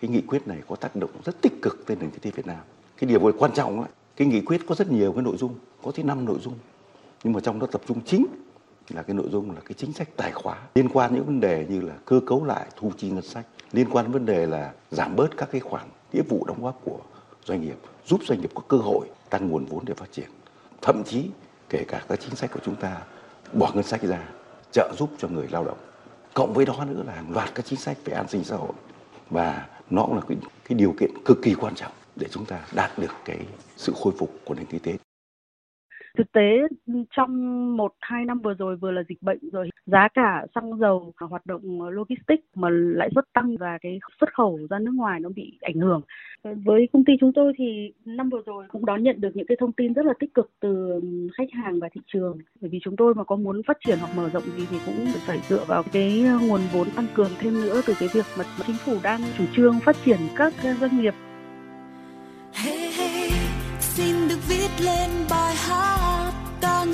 Cái 0.00 0.10
nghị 0.10 0.20
quyết 0.20 0.48
này 0.48 0.58
có 0.68 0.76
tác 0.76 0.96
động 0.96 1.10
rất 1.24 1.40
tích 1.40 1.52
cực 1.62 1.86
tới 1.86 1.96
nền 2.00 2.10
kinh 2.10 2.20
tế 2.20 2.30
Việt 2.30 2.46
Nam. 2.46 2.60
Cái 2.98 3.10
điều 3.10 3.32
quan 3.38 3.52
trọng 3.52 3.80
ấy, 3.80 3.88
cái 4.16 4.28
nghị 4.28 4.40
quyết 4.40 4.60
có 4.68 4.74
rất 4.74 4.90
nhiều 4.90 5.12
cái 5.12 5.22
nội 5.22 5.36
dung, 5.36 5.54
có 5.82 5.90
tới 5.96 6.04
năm 6.04 6.24
nội 6.24 6.38
dung 6.40 6.54
nhưng 7.24 7.32
mà 7.32 7.40
trong 7.40 7.58
đó 7.58 7.66
tập 7.66 7.80
trung 7.86 8.00
chính 8.06 8.26
là 8.88 9.02
cái 9.02 9.16
nội 9.16 9.26
dung 9.32 9.50
là 9.50 9.60
cái 9.60 9.74
chính 9.76 9.92
sách 9.92 10.08
tài 10.16 10.32
khóa 10.32 10.58
liên 10.74 10.88
quan 10.88 11.14
những 11.14 11.24
vấn 11.24 11.40
đề 11.40 11.66
như 11.68 11.80
là 11.80 11.94
cơ 12.04 12.20
cấu 12.26 12.44
lại 12.44 12.66
thu 12.76 12.92
chi 12.98 13.10
ngân 13.10 13.22
sách 13.22 13.46
liên 13.72 13.88
quan 13.90 14.04
đến 14.04 14.12
vấn 14.12 14.26
đề 14.26 14.46
là 14.46 14.72
giảm 14.90 15.16
bớt 15.16 15.36
các 15.36 15.48
cái 15.52 15.60
khoản 15.60 15.88
nghĩa 16.12 16.22
vụ 16.28 16.44
đóng 16.44 16.62
góp 16.62 16.80
của 16.84 16.98
doanh 17.44 17.60
nghiệp 17.60 17.76
giúp 18.06 18.20
doanh 18.24 18.40
nghiệp 18.40 18.50
có 18.54 18.62
cơ 18.68 18.76
hội 18.76 19.06
tăng 19.30 19.48
nguồn 19.48 19.64
vốn 19.64 19.84
để 19.86 19.94
phát 19.94 20.12
triển. 20.12 20.28
Thậm 20.82 21.02
chí 21.04 21.30
kể 21.68 21.84
cả 21.88 22.02
các 22.08 22.20
chính 22.20 22.36
sách 22.36 22.50
của 22.52 22.60
chúng 22.64 22.76
ta 22.76 23.02
bỏ 23.52 23.70
ngân 23.74 23.84
sách 23.84 24.02
ra 24.02 24.28
trợ 24.72 24.92
giúp 24.98 25.10
cho 25.18 25.28
người 25.28 25.48
lao 25.50 25.64
động. 25.64 25.78
Cộng 26.34 26.52
với 26.54 26.66
đó 26.66 26.84
nữa 26.84 27.02
là 27.06 27.12
hàng 27.12 27.32
loạt 27.32 27.54
các 27.54 27.66
chính 27.66 27.78
sách 27.78 27.98
về 28.04 28.12
an 28.12 28.28
sinh 28.28 28.44
xã 28.44 28.56
hội. 28.56 28.72
Và 29.30 29.68
nó 29.90 30.02
cũng 30.02 30.14
là 30.14 30.22
cái, 30.28 30.36
cái 30.68 30.78
điều 30.78 30.94
kiện 31.00 31.10
cực 31.24 31.38
kỳ 31.42 31.54
quan 31.54 31.74
trọng 31.74 31.92
để 32.16 32.26
chúng 32.30 32.44
ta 32.44 32.60
đạt 32.74 32.98
được 32.98 33.12
cái 33.24 33.38
sự 33.76 33.92
khôi 34.02 34.12
phục 34.18 34.32
của 34.44 34.54
nền 34.54 34.66
kinh 34.66 34.80
tế. 34.80 35.09
Thực 36.18 36.32
tế 36.32 36.58
ừ, 36.86 36.94
trong 37.16 37.76
một 37.76 37.92
hai 38.00 38.24
năm 38.24 38.40
vừa 38.40 38.54
rồi 38.54 38.76
vừa 38.76 38.90
là 38.90 39.02
dịch 39.08 39.22
bệnh 39.22 39.38
rồi 39.52 39.70
giá 39.86 40.08
cả 40.14 40.46
xăng 40.54 40.78
dầu 40.78 41.12
hoạt 41.30 41.46
động 41.46 41.80
ờ, 41.80 41.90
logistics 41.90 42.44
mà 42.54 42.68
lãi 42.70 43.08
suất 43.14 43.24
tăng 43.32 43.56
và 43.56 43.78
cái 43.82 43.98
xuất 44.20 44.34
khẩu 44.34 44.58
ra 44.70 44.78
nước 44.78 44.94
ngoài 44.94 45.20
nó 45.20 45.28
bị 45.28 45.58
ảnh 45.60 45.74
hưởng. 45.74 46.00
Ờ, 46.42 46.54
với 46.64 46.88
công 46.92 47.04
ty 47.04 47.12
chúng 47.20 47.32
tôi 47.32 47.52
thì 47.58 47.92
năm 48.04 48.28
vừa 48.28 48.42
rồi 48.46 48.64
cũng 48.68 48.86
đón 48.86 49.02
nhận 49.02 49.20
được 49.20 49.36
những 49.36 49.46
cái 49.46 49.56
thông 49.60 49.72
tin 49.72 49.92
rất 49.92 50.06
là 50.06 50.12
tích 50.20 50.34
cực 50.34 50.50
từ 50.60 50.92
ừ, 51.02 51.28
khách 51.36 51.48
hàng 51.52 51.80
và 51.80 51.88
thị 51.92 52.00
trường. 52.06 52.38
Bởi 52.60 52.70
vì 52.70 52.78
chúng 52.82 52.96
tôi 52.96 53.14
mà 53.14 53.24
có 53.24 53.36
muốn 53.36 53.62
phát 53.66 53.76
triển 53.86 53.98
hoặc 54.00 54.16
mở 54.16 54.28
rộng 54.28 54.42
gì 54.42 54.66
thì 54.70 54.76
cũng 54.86 55.06
phải 55.26 55.38
dựa 55.48 55.64
vào 55.66 55.82
cái 55.92 56.24
ờ, 56.24 56.38
nguồn 56.46 56.60
vốn 56.72 56.88
tăng 56.96 57.06
cường 57.14 57.30
thêm 57.38 57.54
nữa 57.54 57.80
từ 57.86 57.94
cái 58.00 58.08
việc 58.14 58.24
mà 58.38 58.44
chính 58.66 58.76
phủ 58.76 58.92
đang 59.02 59.20
chủ 59.38 59.44
trương 59.56 59.80
phát 59.84 59.96
triển 60.04 60.18
các 60.36 60.52
doanh 60.80 61.00
nghiệp. 61.00 61.14
Hey, 62.52 62.78
hey, 62.78 63.30
xin 63.78 64.14
được 64.28 64.40
viết 64.48 64.84
lên 64.84 65.10
bài 65.30 65.54
hát 65.56 65.99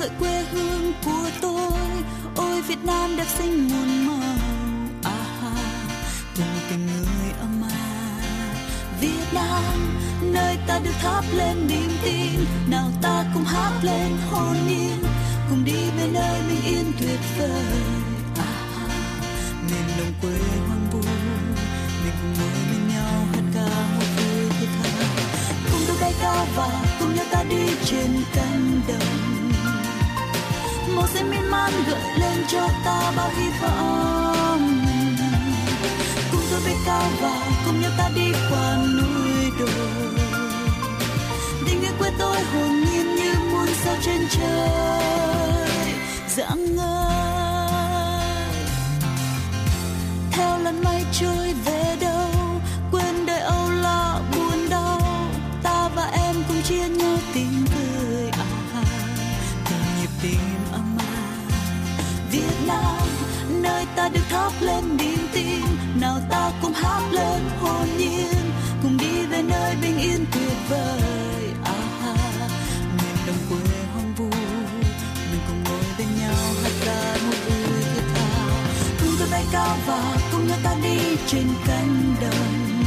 ngợi 0.07 0.19
quê 0.19 0.43
hương 0.51 0.93
của 1.05 1.29
tôi. 1.41 1.79
Ôi, 2.35 2.61
Việt 2.61 2.85
Nam 2.85 3.15
đẹp 3.17 3.27
xinh 3.37 3.67
muôn 3.67 4.07
màu. 4.07 4.35
À 5.03 5.17
ha 5.41 5.51
cùng 6.37 6.45
tình 6.69 6.85
người 6.85 7.31
âm 7.39 7.63
à 7.63 8.21
Việt 9.01 9.33
Nam, 9.33 9.97
nơi 10.21 10.57
ta 10.67 10.79
được 10.79 10.91
thắp 11.01 11.23
lên 11.33 11.67
niềm 11.67 11.91
tin. 12.03 12.45
Nào 12.69 12.91
ta 13.01 13.25
cùng 13.33 13.43
hát 13.43 13.71
lên 13.83 14.11
hồn 14.31 14.55
nhiên. 14.67 15.03
Cùng 15.49 15.65
đi 15.65 15.91
bên 15.97 16.13
nơi 16.13 16.41
bình 16.49 16.61
yên 16.65 16.91
tuyệt 16.99 17.19
vời. 17.37 17.63
À 18.37 18.53
ha 18.75 18.87
miền 19.69 19.87
đồng 19.97 20.13
quê 20.21 20.39
hoang 20.67 20.87
vu. 20.91 20.99
Mình 22.03 22.13
cùng 22.21 22.33
ngồi 22.39 22.63
bên 22.71 22.87
nhau 22.87 23.25
hát 23.33 23.43
ca 23.53 23.95
một 23.97 24.05
vui 24.17 24.49
thiết 24.59 24.67
tha 24.83 24.89
cùng 25.71 25.81
tôi 25.87 25.97
bay 26.01 26.13
cao 26.21 26.47
và 26.55 26.69
cùng 26.99 27.15
nhau 27.15 27.25
ta 27.31 27.43
đi 27.43 27.65
trên 27.85 28.23
cánh 28.33 28.81
đồng 28.87 29.36
màu 30.97 31.07
sẽ 31.07 31.23
miên 31.23 31.51
man 31.51 31.71
gợi 31.87 32.01
lên 32.19 32.45
cho 32.47 32.69
ta 32.85 33.11
bao 33.15 33.29
hy 33.37 33.49
vọng. 33.61 34.85
Cùng 36.31 36.41
tôi 36.51 36.61
bay 36.65 36.75
cao 36.85 37.03
và 37.21 37.41
cùng 37.65 37.81
nhau 37.81 37.91
ta 37.97 38.09
đi 38.15 38.31
qua 38.49 38.77
núi 38.77 39.51
đồi. 39.59 39.69
Tình 41.65 41.81
yêu 41.81 41.91
quê 41.99 42.11
tôi 42.19 42.37
hồn 42.41 42.81
nhiên 42.81 43.15
như 43.15 43.33
muôn 43.51 43.67
sao 43.83 43.95
trên 44.01 44.27
trời. 44.31 45.69
Dạng 46.35 46.75
ngời. 46.75 47.07
Theo 50.31 50.59
lần 50.63 50.83
mây 50.83 51.05
trôi 51.19 51.53
về 51.65 51.96
vời 70.69 71.53
à 71.65 71.73
miền 72.97 73.17
đông 73.27 73.35
quê 73.49 73.57
hoang 73.93 74.13
vu, 74.15 74.29
mình 75.31 75.41
cùng 75.47 75.63
ngồi 75.63 75.83
bên 75.97 76.07
nhau 76.19 76.35
hát 76.63 76.71
ca 76.85 77.17
một 77.25 77.37
vui 77.47 77.81
thiết 77.81 78.01
tha 78.15 78.27
cùng 78.99 79.15
tôi 79.19 79.27
bay 79.31 79.45
cao 79.51 79.77
và 79.87 80.17
cùng 80.31 80.47
nhau 80.47 80.57
ta 80.63 80.75
đi 80.83 80.99
trên 81.27 81.47
cánh 81.67 82.15
đồng. 82.21 82.77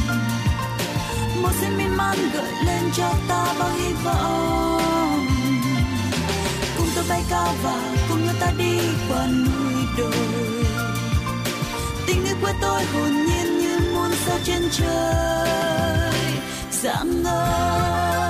Một 1.41 1.51
xanh 1.61 1.77
miên 1.77 1.97
man 1.97 2.17
gợi 2.33 2.51
lên 2.65 2.83
cho 2.93 3.13
ta 3.27 3.53
bao 3.59 3.69
hy 3.69 3.93
vọng. 4.03 5.27
Cùng 6.77 6.87
tôi 6.95 7.03
bay 7.09 7.23
cao 7.29 7.55
và 7.63 7.95
cùng 8.09 8.25
nhau 8.25 8.35
ta 8.39 8.51
đi 8.57 8.79
qua 9.09 9.27
núi 9.27 9.73
đồi. 9.97 10.65
Tình 12.07 12.25
yêu 12.25 12.35
quê 12.41 12.53
tôi 12.61 12.83
hồn 12.83 13.11
nhiên 13.25 13.59
như 13.59 13.79
muôn 13.93 14.11
sao 14.25 14.37
trên 14.43 14.69
trời 14.71 16.10
dạng 16.81 17.23
ngời 17.23 18.20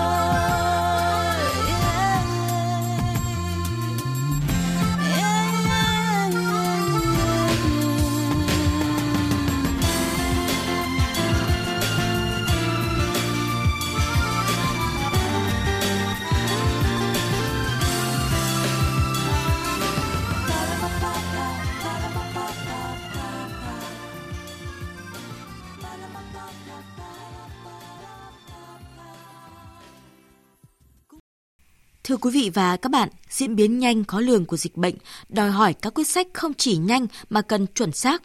Thưa 32.12 32.18
quý 32.18 32.32
vị 32.32 32.51
và 32.53 32.77
các 32.77 32.91
bạn, 32.91 33.10
diễn 33.30 33.56
biến 33.56 33.80
nhanh 33.80 34.03
khó 34.03 34.20
lường 34.20 34.46
của 34.46 34.58
dịch 34.58 34.77
bệnh 34.77 34.96
đòi 35.30 35.51
hỏi 35.51 35.74
các 35.74 35.94
quyết 35.94 36.08
sách 36.08 36.27
không 36.34 36.53
chỉ 36.53 36.77
nhanh 36.77 37.08
mà 37.30 37.41
cần 37.41 37.68
chuẩn 37.68 37.91
xác. 37.91 38.22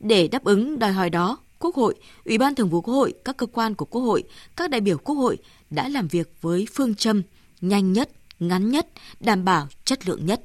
Để 0.00 0.28
đáp 0.28 0.44
ứng 0.44 0.78
đòi 0.78 0.92
hỏi 0.92 1.10
đó, 1.10 1.38
Quốc 1.58 1.74
hội, 1.74 1.94
Ủy 2.24 2.38
ban 2.38 2.54
Thường 2.54 2.68
vụ 2.68 2.80
Quốc 2.80 2.94
hội, 2.94 3.14
các 3.24 3.36
cơ 3.36 3.46
quan 3.46 3.74
của 3.74 3.84
Quốc 3.84 4.02
hội, 4.02 4.24
các 4.56 4.70
đại 4.70 4.80
biểu 4.80 4.98
Quốc 4.98 5.14
hội 5.14 5.38
đã 5.70 5.88
làm 5.88 6.08
việc 6.08 6.32
với 6.40 6.66
phương 6.74 6.94
châm 6.94 7.22
nhanh 7.60 7.92
nhất, 7.92 8.10
ngắn 8.40 8.70
nhất, 8.70 8.88
đảm 9.20 9.44
bảo 9.44 9.68
chất 9.84 10.08
lượng 10.08 10.26
nhất 10.26 10.42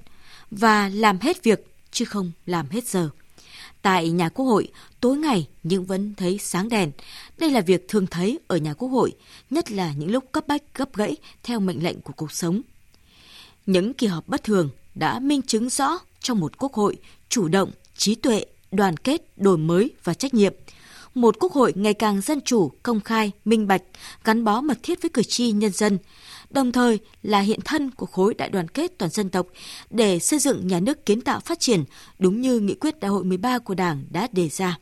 và 0.51 0.89
làm 0.89 1.19
hết 1.19 1.43
việc 1.43 1.75
chứ 1.91 2.05
không 2.05 2.31
làm 2.45 2.69
hết 2.69 2.87
giờ. 2.87 3.09
Tại 3.81 4.09
nhà 4.09 4.29
Quốc 4.29 4.45
hội, 4.45 4.67
tối 4.99 5.17
ngày 5.17 5.47
nhưng 5.63 5.85
vẫn 5.85 6.13
thấy 6.17 6.37
sáng 6.41 6.69
đèn. 6.69 6.91
Đây 7.37 7.51
là 7.51 7.61
việc 7.61 7.87
thường 7.87 8.07
thấy 8.07 8.39
ở 8.47 8.57
nhà 8.57 8.73
Quốc 8.73 8.89
hội, 8.89 9.11
nhất 9.49 9.71
là 9.71 9.93
những 9.93 10.11
lúc 10.11 10.23
cấp 10.31 10.47
bách 10.47 10.63
gấp 10.75 10.95
gãy 10.95 11.17
theo 11.43 11.59
mệnh 11.59 11.83
lệnh 11.83 12.01
của 12.01 12.13
cuộc 12.15 12.31
sống. 12.31 12.61
Những 13.65 13.93
kỳ 13.93 14.07
họp 14.07 14.27
bất 14.27 14.43
thường 14.43 14.69
đã 14.95 15.19
minh 15.19 15.41
chứng 15.41 15.69
rõ 15.69 15.99
trong 16.19 16.39
một 16.39 16.57
Quốc 16.57 16.73
hội 16.73 16.97
chủ 17.29 17.47
động, 17.47 17.71
trí 17.97 18.15
tuệ, 18.15 18.45
đoàn 18.71 18.97
kết, 18.97 19.37
đổi 19.37 19.57
mới 19.57 19.91
và 20.03 20.13
trách 20.13 20.33
nhiệm. 20.33 20.53
Một 21.15 21.35
Quốc 21.39 21.53
hội 21.53 21.73
ngày 21.75 21.93
càng 21.93 22.21
dân 22.21 22.41
chủ, 22.41 22.71
công 22.83 23.01
khai, 23.01 23.31
minh 23.45 23.67
bạch, 23.67 23.81
gắn 24.23 24.43
bó 24.43 24.61
mật 24.61 24.77
thiết 24.83 25.01
với 25.01 25.09
cử 25.09 25.23
tri 25.23 25.51
nhân 25.51 25.71
dân, 25.71 25.97
đồng 26.49 26.71
thời 26.71 26.99
là 27.23 27.39
hiện 27.39 27.59
thân 27.65 27.91
của 27.91 28.05
khối 28.05 28.33
đại 28.33 28.49
đoàn 28.49 28.67
kết 28.67 28.91
toàn 28.97 29.11
dân 29.11 29.29
tộc 29.29 29.47
để 29.89 30.19
xây 30.19 30.39
dựng 30.39 30.67
nhà 30.67 30.79
nước 30.79 31.05
kiến 31.05 31.21
tạo 31.21 31.39
phát 31.39 31.59
triển 31.59 31.83
đúng 32.19 32.41
như 32.41 32.59
nghị 32.59 32.75
quyết 32.75 32.99
đại 32.99 33.11
hội 33.11 33.23
13 33.23 33.59
của 33.59 33.75
Đảng 33.75 34.03
đã 34.09 34.27
đề 34.31 34.49
ra. 34.49 34.77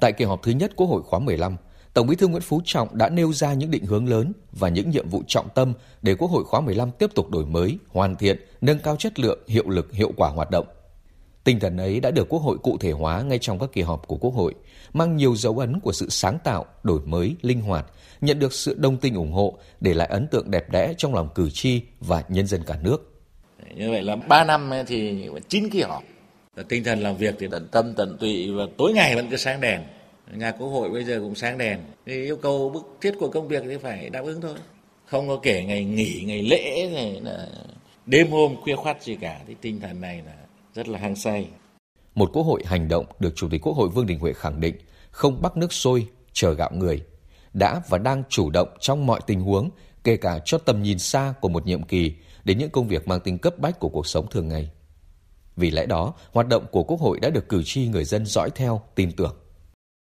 Tại 0.00 0.12
kỳ 0.12 0.24
họp 0.24 0.42
thứ 0.42 0.52
nhất 0.52 0.72
Quốc 0.76 0.86
hội 0.86 1.02
khóa 1.02 1.18
15, 1.18 1.56
Tổng 1.94 2.06
Bí 2.06 2.16
thư 2.16 2.28
Nguyễn 2.28 2.42
Phú 2.42 2.60
Trọng 2.64 2.98
đã 2.98 3.08
nêu 3.08 3.32
ra 3.32 3.52
những 3.52 3.70
định 3.70 3.84
hướng 3.86 4.08
lớn 4.08 4.32
và 4.52 4.68
những 4.68 4.90
nhiệm 4.90 5.08
vụ 5.08 5.22
trọng 5.26 5.48
tâm 5.54 5.72
để 6.02 6.14
Quốc 6.14 6.28
hội 6.28 6.44
khóa 6.44 6.60
15 6.60 6.90
tiếp 6.90 7.10
tục 7.14 7.30
đổi 7.30 7.46
mới, 7.46 7.78
hoàn 7.88 8.16
thiện, 8.16 8.40
nâng 8.60 8.78
cao 8.78 8.96
chất 8.96 9.18
lượng, 9.18 9.38
hiệu 9.48 9.68
lực, 9.68 9.92
hiệu 9.92 10.12
quả 10.16 10.28
hoạt 10.28 10.50
động. 10.50 10.66
Tinh 11.44 11.60
thần 11.60 11.76
ấy 11.76 12.00
đã 12.00 12.10
được 12.10 12.28
Quốc 12.28 12.42
hội 12.42 12.58
cụ 12.58 12.78
thể 12.78 12.90
hóa 12.90 13.22
ngay 13.22 13.38
trong 13.38 13.58
các 13.58 13.70
kỳ 13.72 13.82
họp 13.82 14.08
của 14.08 14.16
Quốc 14.16 14.34
hội, 14.34 14.54
mang 14.92 15.16
nhiều 15.16 15.36
dấu 15.36 15.58
ấn 15.58 15.80
của 15.80 15.92
sự 15.92 16.08
sáng 16.10 16.38
tạo, 16.44 16.66
đổi 16.82 17.00
mới, 17.04 17.36
linh 17.42 17.60
hoạt, 17.60 17.86
nhận 18.20 18.38
được 18.38 18.52
sự 18.52 18.74
đồng 18.78 18.96
tình 18.96 19.14
ủng 19.14 19.32
hộ, 19.32 19.58
để 19.80 19.94
lại 19.94 20.08
ấn 20.08 20.26
tượng 20.26 20.50
đẹp 20.50 20.70
đẽ 20.70 20.94
trong 20.98 21.14
lòng 21.14 21.28
cử 21.34 21.50
tri 21.50 21.82
và 22.00 22.24
nhân 22.28 22.46
dân 22.46 22.62
cả 22.66 22.74
nước. 22.82 23.08
Như 23.74 23.90
vậy 23.90 24.02
là 24.02 24.16
3 24.16 24.44
năm 24.44 24.70
thì 24.86 25.28
9 25.48 25.70
kỳ 25.70 25.82
họp. 25.82 26.02
Tinh 26.68 26.84
thần 26.84 27.00
làm 27.00 27.16
việc 27.16 27.34
thì 27.38 27.46
tận 27.50 27.68
tâm 27.72 27.94
tận 27.94 28.16
tụy 28.20 28.50
và 28.52 28.64
tối 28.76 28.92
ngày 28.92 29.16
vẫn 29.16 29.30
cứ 29.30 29.36
sáng 29.36 29.60
đèn. 29.60 29.82
Nhà 30.34 30.50
Quốc 30.50 30.68
hội 30.68 30.90
bây 30.90 31.04
giờ 31.04 31.20
cũng 31.20 31.34
sáng 31.34 31.58
đèn. 31.58 31.78
Thì 32.06 32.24
yêu 32.24 32.36
cầu 32.36 32.70
bức 32.70 32.96
thiết 33.00 33.14
của 33.18 33.28
công 33.28 33.48
việc 33.48 33.62
thì 33.66 33.76
phải 33.76 34.10
đáp 34.10 34.24
ứng 34.24 34.40
thôi. 34.40 34.54
Không 35.06 35.28
có 35.28 35.38
kể 35.42 35.64
ngày 35.64 35.84
nghỉ, 35.84 36.22
ngày 36.26 36.42
lễ 36.42 36.90
là 37.22 37.48
đêm 38.06 38.30
hôm 38.30 38.56
khuya 38.56 38.76
khoắt 38.76 39.02
gì 39.02 39.16
cả. 39.20 39.40
Thì 39.46 39.54
tinh 39.60 39.80
thần 39.80 40.00
này 40.00 40.22
là 40.26 40.32
rất 40.74 40.88
là 40.88 40.98
hăng 40.98 41.16
say. 41.16 41.46
Một 42.14 42.30
quốc 42.32 42.42
hội 42.42 42.62
hành 42.66 42.88
động 42.88 43.06
được 43.18 43.36
Chủ 43.36 43.48
tịch 43.50 43.60
Quốc 43.62 43.76
hội 43.76 43.88
Vương 43.88 44.06
Đình 44.06 44.18
Huệ 44.18 44.32
khẳng 44.32 44.60
định 44.60 44.76
không 45.10 45.42
bắt 45.42 45.56
nước 45.56 45.72
sôi, 45.72 46.06
chờ 46.32 46.54
gạo 46.54 46.70
người, 46.74 47.02
đã 47.52 47.80
và 47.88 47.98
đang 47.98 48.22
chủ 48.28 48.50
động 48.50 48.68
trong 48.80 49.06
mọi 49.06 49.20
tình 49.26 49.40
huống, 49.40 49.70
kể 50.04 50.16
cả 50.16 50.38
cho 50.44 50.58
tầm 50.58 50.82
nhìn 50.82 50.98
xa 50.98 51.34
của 51.40 51.48
một 51.48 51.66
nhiệm 51.66 51.82
kỳ 51.82 52.14
đến 52.44 52.58
những 52.58 52.70
công 52.70 52.88
việc 52.88 53.08
mang 53.08 53.20
tính 53.20 53.38
cấp 53.38 53.58
bách 53.58 53.78
của 53.78 53.88
cuộc 53.88 54.06
sống 54.06 54.26
thường 54.30 54.48
ngày. 54.48 54.70
Vì 55.56 55.70
lẽ 55.70 55.86
đó, 55.86 56.14
hoạt 56.32 56.48
động 56.48 56.66
của 56.72 56.82
Quốc 56.82 57.00
hội 57.00 57.18
đã 57.20 57.30
được 57.30 57.48
cử 57.48 57.62
tri 57.64 57.88
người 57.88 58.04
dân 58.04 58.26
dõi 58.26 58.50
theo, 58.54 58.82
tin 58.94 59.12
tưởng. 59.12 59.36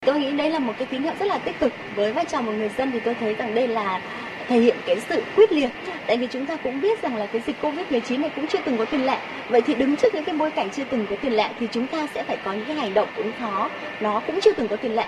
Tôi 0.06 0.20
nghĩ 0.20 0.38
đây 0.38 0.52
là 0.52 0.60
một 0.60 0.74
cái 0.78 0.88
tín 0.92 1.04
hiệu 1.04 1.14
rất 1.20 1.26
là 1.26 1.38
tích 1.38 1.56
cực 1.60 1.72
với 1.96 2.14
vai 2.14 2.26
trò 2.32 2.42
một 2.42 2.52
người 2.52 2.70
dân 2.78 2.92
thì 2.92 3.00
tôi 3.06 3.16
thấy 3.20 3.34
rằng 3.34 3.56
đây 3.56 3.68
là 3.68 4.02
thể 4.50 4.60
hiện 4.60 4.78
cái 4.86 4.98
sự 5.10 5.24
quyết 5.36 5.52
liệt. 5.52 5.70
Tại 6.08 6.18
vì 6.18 6.28
chúng 6.28 6.46
ta 6.46 6.56
cũng 6.56 6.82
biết 6.82 7.02
rằng 7.02 7.16
là 7.16 7.26
cái 7.26 7.42
dịch 7.48 7.56
Covid-19 7.62 8.22
này 8.22 8.32
cũng 8.36 8.48
chưa 8.48 8.60
từng 8.66 8.78
có 8.78 8.86
tiền 8.86 9.06
lệ. 9.06 9.18
Vậy 9.50 9.62
thì 9.62 9.74
đứng 9.74 9.96
trước 9.96 10.16
những 10.16 10.24
cái 10.24 10.36
bối 10.36 10.52
cảnh 10.52 10.70
chưa 10.70 10.84
từng 10.84 11.06
có 11.10 11.16
tiền 11.22 11.34
lệ 11.34 11.50
thì 11.60 11.68
chúng 11.72 11.88
ta 11.88 12.08
sẽ 12.14 12.24
phải 12.24 12.38
có 12.46 12.54
những 12.54 12.66
cái 12.66 12.76
hành 12.76 12.94
động 12.94 13.08
ứng 13.16 13.32
phó. 13.40 13.70
Nó 14.00 14.22
cũng 14.28 14.40
chưa 14.42 14.54
từng 14.54 14.68
có 14.68 14.76
tiền 14.76 14.96
lệ. 14.96 15.06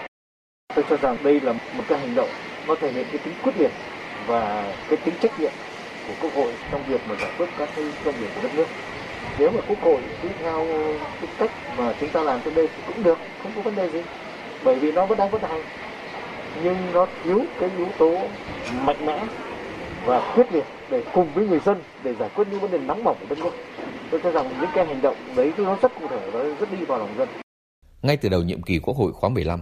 Tôi 0.75 0.85
cho 0.89 0.97
rằng 0.97 1.17
đây 1.23 1.39
là 1.39 1.53
một 1.53 1.83
cái 1.87 1.99
hành 1.99 2.15
động 2.15 2.29
nó 2.67 2.75
thể 2.75 2.91
hiện 2.91 3.05
cái 3.11 3.17
tính 3.17 3.33
quyết 3.43 3.51
liệt 3.59 3.71
và 4.27 4.73
cái 4.89 4.97
tính 4.97 5.13
trách 5.21 5.39
nhiệm 5.39 5.51
của 6.07 6.13
quốc 6.21 6.33
hội 6.35 6.53
trong 6.71 6.81
việc 6.87 7.01
mà 7.09 7.15
giải 7.21 7.31
quyết 7.37 7.47
các 7.57 7.69
cái 7.75 7.85
công 8.05 8.13
việc 8.15 8.27
của 8.35 8.41
đất 8.43 8.55
nước. 8.55 8.67
Nếu 9.39 9.49
mà 9.49 9.61
quốc 9.67 9.81
hội 9.81 9.97
cứ 10.23 10.29
theo 10.43 10.67
cái 11.21 11.29
cách 11.37 11.51
mà 11.77 11.93
chúng 11.99 12.09
ta 12.09 12.23
làm 12.23 12.39
trước 12.45 12.55
đây 12.55 12.67
thì 12.67 12.83
cũng 12.87 13.03
được, 13.03 13.17
không 13.43 13.51
có 13.55 13.61
vấn 13.61 13.75
đề 13.75 13.89
gì. 13.89 14.01
Bởi 14.63 14.75
vì 14.75 14.91
nó 14.91 15.05
vẫn 15.05 15.17
đang 15.17 15.29
vận 15.29 15.41
hành 15.41 15.61
nhưng 16.63 16.77
nó 16.93 17.07
thiếu 17.23 17.41
cái 17.59 17.69
yếu 17.77 17.87
tố 17.97 18.17
mạnh 18.85 19.05
mẽ 19.05 19.25
và 20.05 20.33
quyết 20.35 20.53
liệt 20.53 20.65
để 20.89 21.03
cùng 21.13 21.33
với 21.33 21.47
người 21.47 21.59
dân 21.65 21.77
để 22.03 22.15
giải 22.19 22.29
quyết 22.35 22.47
những 22.51 22.59
vấn 22.59 22.71
đề 22.71 22.77
nóng 22.77 23.03
bỏng 23.03 23.17
của 23.19 23.35
đất 23.35 23.39
nước 23.43 23.51
tôi 24.11 24.21
cho 24.23 24.31
rằng 24.31 24.49
những 24.61 24.69
cái 24.75 24.85
hành 24.85 25.01
động 25.01 25.15
đấy 25.35 25.53
nó 25.57 25.77
rất 25.81 25.91
cụ 25.99 26.07
thể 26.09 26.29
và 26.31 26.43
rất 26.43 26.71
đi 26.71 26.85
vào 26.85 26.99
lòng 26.99 27.15
dân 27.17 27.27
ngay 28.01 28.17
từ 28.17 28.29
đầu 28.29 28.43
nhiệm 28.43 28.61
kỳ 28.61 28.79
Quốc 28.79 28.97
hội 28.97 29.13
khóa 29.13 29.29
15, 29.29 29.61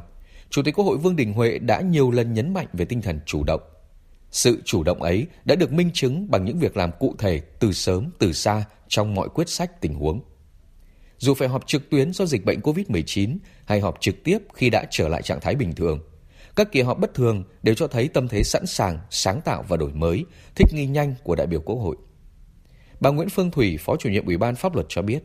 Chủ 0.49 0.61
tịch 0.63 0.75
Quốc 0.75 0.85
hội 0.85 0.97
Vương 0.97 1.15
Đình 1.15 1.33
Huệ 1.33 1.59
đã 1.59 1.81
nhiều 1.81 2.11
lần 2.11 2.33
nhấn 2.33 2.53
mạnh 2.53 2.67
về 2.73 2.85
tinh 2.85 3.01
thần 3.01 3.19
chủ 3.25 3.43
động. 3.43 3.61
Sự 4.31 4.61
chủ 4.65 4.83
động 4.83 5.01
ấy 5.01 5.27
đã 5.45 5.55
được 5.55 5.71
minh 5.71 5.89
chứng 5.93 6.31
bằng 6.31 6.45
những 6.45 6.59
việc 6.59 6.77
làm 6.77 6.91
cụ 6.99 7.15
thể 7.19 7.41
từ 7.59 7.71
sớm 7.71 8.09
từ 8.19 8.33
xa 8.33 8.63
trong 8.87 9.15
mọi 9.15 9.29
quyết 9.29 9.49
sách 9.49 9.81
tình 9.81 9.93
huống. 9.93 10.21
Dù 11.17 11.33
phải 11.33 11.47
họp 11.47 11.67
trực 11.67 11.89
tuyến 11.89 12.13
do 12.13 12.25
dịch 12.25 12.45
bệnh 12.45 12.59
COVID-19 12.59 13.37
hay 13.65 13.79
họp 13.79 14.01
trực 14.01 14.23
tiếp 14.23 14.37
khi 14.53 14.69
đã 14.69 14.85
trở 14.89 15.07
lại 15.07 15.21
trạng 15.21 15.39
thái 15.39 15.55
bình 15.55 15.75
thường, 15.75 15.99
các 16.55 16.71
kỳ 16.71 16.81
họp 16.81 16.99
bất 16.99 17.13
thường 17.13 17.43
đều 17.63 17.75
cho 17.75 17.87
thấy 17.87 18.07
tâm 18.07 18.27
thế 18.27 18.43
sẵn 18.43 18.65
sàng, 18.65 18.99
sáng 19.09 19.41
tạo 19.45 19.63
và 19.67 19.77
đổi 19.77 19.91
mới, 19.93 20.25
thích 20.55 20.67
nghi 20.73 20.85
nhanh 20.85 21.13
của 21.23 21.35
đại 21.35 21.47
biểu 21.47 21.61
Quốc 21.61 21.75
hội. 21.75 21.95
Bà 23.01 23.09
Nguyễn 23.09 23.29
Phương 23.29 23.51
Thủy, 23.51 23.77
Phó 23.79 23.95
chủ 23.95 24.09
nhiệm 24.09 24.25
Ủy 24.25 24.37
ban 24.37 24.55
Pháp 24.55 24.75
luật 24.75 24.85
cho 24.89 25.01
biết, 25.01 25.19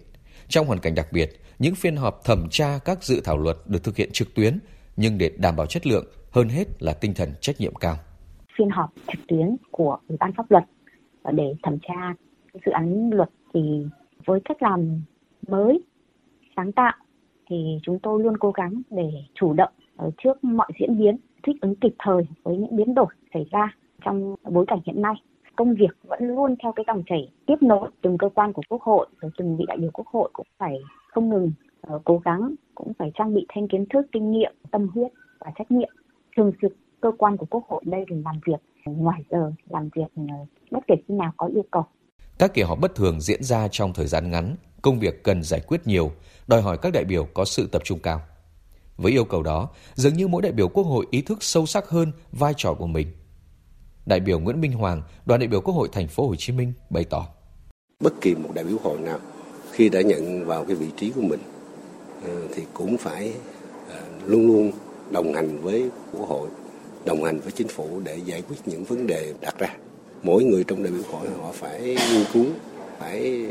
trong 0.48 0.66
hoàn 0.66 0.78
cảnh 0.78 0.94
đặc 0.94 1.06
biệt, 1.12 1.30
những 1.58 1.74
phiên 1.74 1.96
họp 1.96 2.24
thẩm 2.24 2.48
tra 2.50 2.78
các 2.84 3.04
dự 3.04 3.20
thảo 3.24 3.38
luật 3.38 3.56
được 3.66 3.84
thực 3.84 3.96
hiện 3.96 4.10
trực 4.12 4.34
tuyến, 4.34 4.58
nhưng 4.96 5.18
để 5.18 5.30
đảm 5.38 5.56
bảo 5.56 5.66
chất 5.66 5.86
lượng, 5.86 6.04
hơn 6.30 6.48
hết 6.48 6.82
là 6.82 6.92
tinh 6.92 7.14
thần 7.14 7.32
trách 7.40 7.60
nhiệm 7.60 7.74
cao. 7.74 7.96
Phiên 8.58 8.70
họp 8.70 8.90
trực 9.12 9.26
tuyến 9.28 9.56
của 9.70 9.98
Ủy 10.08 10.16
ban 10.20 10.32
Pháp 10.36 10.50
luật 10.50 10.64
ờ, 11.22 11.32
để 11.32 11.54
thẩm 11.62 11.78
tra 11.88 12.14
dự 12.54 12.72
án 12.72 13.10
luật 13.10 13.28
thì 13.54 13.60
với 14.26 14.40
cách 14.44 14.62
làm 14.62 15.02
mới, 15.48 15.82
sáng 16.56 16.72
tạo 16.72 16.94
thì 17.50 17.78
chúng 17.82 17.98
tôi 18.02 18.22
luôn 18.22 18.36
cố 18.36 18.50
gắng 18.50 18.82
để 18.90 19.10
chủ 19.34 19.52
động 19.52 19.72
Ờ, 19.96 20.10
trước 20.24 20.44
mọi 20.44 20.68
diễn 20.80 20.98
biến, 20.98 21.16
thích 21.42 21.56
ứng 21.60 21.74
kịp 21.74 21.94
thời 21.98 22.22
với 22.42 22.56
những 22.56 22.76
biến 22.76 22.94
đổi 22.94 23.06
xảy 23.34 23.46
ra 23.50 23.74
trong 24.04 24.36
bối 24.50 24.64
cảnh 24.68 24.80
hiện 24.86 25.02
nay. 25.02 25.14
Công 25.56 25.74
việc 25.74 25.96
vẫn 26.02 26.20
luôn 26.22 26.54
theo 26.62 26.72
cái 26.72 26.84
dòng 26.86 27.02
chảy 27.06 27.28
tiếp 27.46 27.56
nối 27.60 27.90
từng 28.02 28.18
cơ 28.18 28.28
quan 28.34 28.52
của 28.52 28.62
Quốc 28.68 28.82
hội, 28.82 29.06
rồi 29.20 29.30
từng 29.38 29.56
vị 29.56 29.64
đại 29.68 29.76
biểu 29.76 29.90
Quốc 29.92 30.06
hội 30.06 30.30
cũng 30.32 30.46
phải 30.58 30.78
không 31.08 31.30
ngừng 31.30 31.52
ờ, 31.80 32.00
cố 32.04 32.20
gắng, 32.24 32.54
cũng 32.74 32.92
phải 32.98 33.10
trang 33.14 33.34
bị 33.34 33.46
thêm 33.54 33.68
kiến 33.68 33.86
thức, 33.90 34.06
kinh 34.12 34.32
nghiệm, 34.32 34.52
tâm 34.70 34.88
huyết 34.88 35.12
và 35.38 35.52
trách 35.58 35.70
nhiệm. 35.70 35.90
Thường 36.36 36.52
trực 36.62 36.72
cơ 37.00 37.10
quan 37.18 37.36
của 37.36 37.46
Quốc 37.50 37.64
hội 37.68 37.82
đây 37.86 38.04
là 38.08 38.16
làm 38.24 38.40
việc 38.46 38.60
ngoài 38.84 39.22
giờ, 39.30 39.52
làm 39.68 39.88
việc 39.94 40.08
ờ, 40.16 40.34
bất 40.70 40.80
kể 40.86 40.94
khi 41.08 41.14
nào 41.14 41.32
có 41.36 41.46
yêu 41.46 41.64
cầu. 41.70 41.84
Các 42.38 42.54
kỳ 42.54 42.62
họp 42.62 42.80
bất 42.80 42.94
thường 42.94 43.20
diễn 43.20 43.42
ra 43.42 43.68
trong 43.68 43.92
thời 43.92 44.06
gian 44.06 44.30
ngắn, 44.30 44.56
công 44.82 44.98
việc 44.98 45.22
cần 45.22 45.42
giải 45.42 45.60
quyết 45.68 45.86
nhiều, 45.86 46.10
đòi 46.46 46.62
hỏi 46.62 46.78
các 46.82 46.92
đại 46.92 47.04
biểu 47.04 47.26
có 47.34 47.44
sự 47.44 47.68
tập 47.72 47.82
trung 47.84 47.98
cao. 48.02 48.20
Với 48.96 49.12
yêu 49.12 49.24
cầu 49.24 49.42
đó, 49.42 49.68
dường 49.94 50.14
như 50.14 50.28
mỗi 50.28 50.42
đại 50.42 50.52
biểu 50.52 50.68
Quốc 50.68 50.84
hội 50.84 51.06
ý 51.10 51.22
thức 51.22 51.42
sâu 51.42 51.66
sắc 51.66 51.88
hơn 51.88 52.12
vai 52.32 52.54
trò 52.56 52.74
của 52.74 52.86
mình. 52.86 53.06
Đại 54.06 54.20
biểu 54.20 54.38
Nguyễn 54.38 54.60
Minh 54.60 54.72
Hoàng, 54.72 55.02
đoàn 55.26 55.40
đại 55.40 55.48
biểu 55.48 55.60
Quốc 55.60 55.74
hội 55.74 55.88
thành 55.92 56.08
phố 56.08 56.28
Hồ 56.28 56.34
Chí 56.36 56.52
Minh 56.52 56.72
bày 56.90 57.04
tỏ: 57.04 57.26
Bất 58.00 58.12
kỳ 58.20 58.34
một 58.34 58.50
đại 58.54 58.64
biểu 58.64 58.76
hội 58.82 58.98
nào 58.98 59.18
khi 59.72 59.88
đã 59.88 60.00
nhận 60.00 60.46
vào 60.46 60.64
cái 60.64 60.76
vị 60.76 60.86
trí 60.96 61.10
của 61.10 61.22
mình 61.22 61.40
ờ, 62.24 62.48
thì 62.54 62.62
cũng 62.74 62.98
phải 62.98 63.32
ờ, 63.88 64.00
luôn 64.26 64.46
luôn 64.46 64.72
đồng 65.11 65.35
hành 65.35 65.61
với 65.62 65.90
Quốc 66.12 66.28
hội, 66.28 66.48
đồng 67.04 67.24
hành 67.24 67.40
với 67.40 67.52
chính 67.52 67.68
phủ 67.68 68.00
để 68.04 68.16
giải 68.24 68.42
quyết 68.48 68.57
những 68.66 68.85
vấn 68.85 69.07
đề 69.07 69.35
đặt 69.40 69.59
ra. 69.59 69.76
Mỗi 70.22 70.44
người 70.44 70.64
trong 70.64 70.83
đại 70.83 70.92
biểu 70.92 71.02
hội 71.12 71.28
họ 71.42 71.52
phải 71.52 71.80
nghiên 71.80 72.24
cứu, 72.33 72.46
phải 72.98 73.46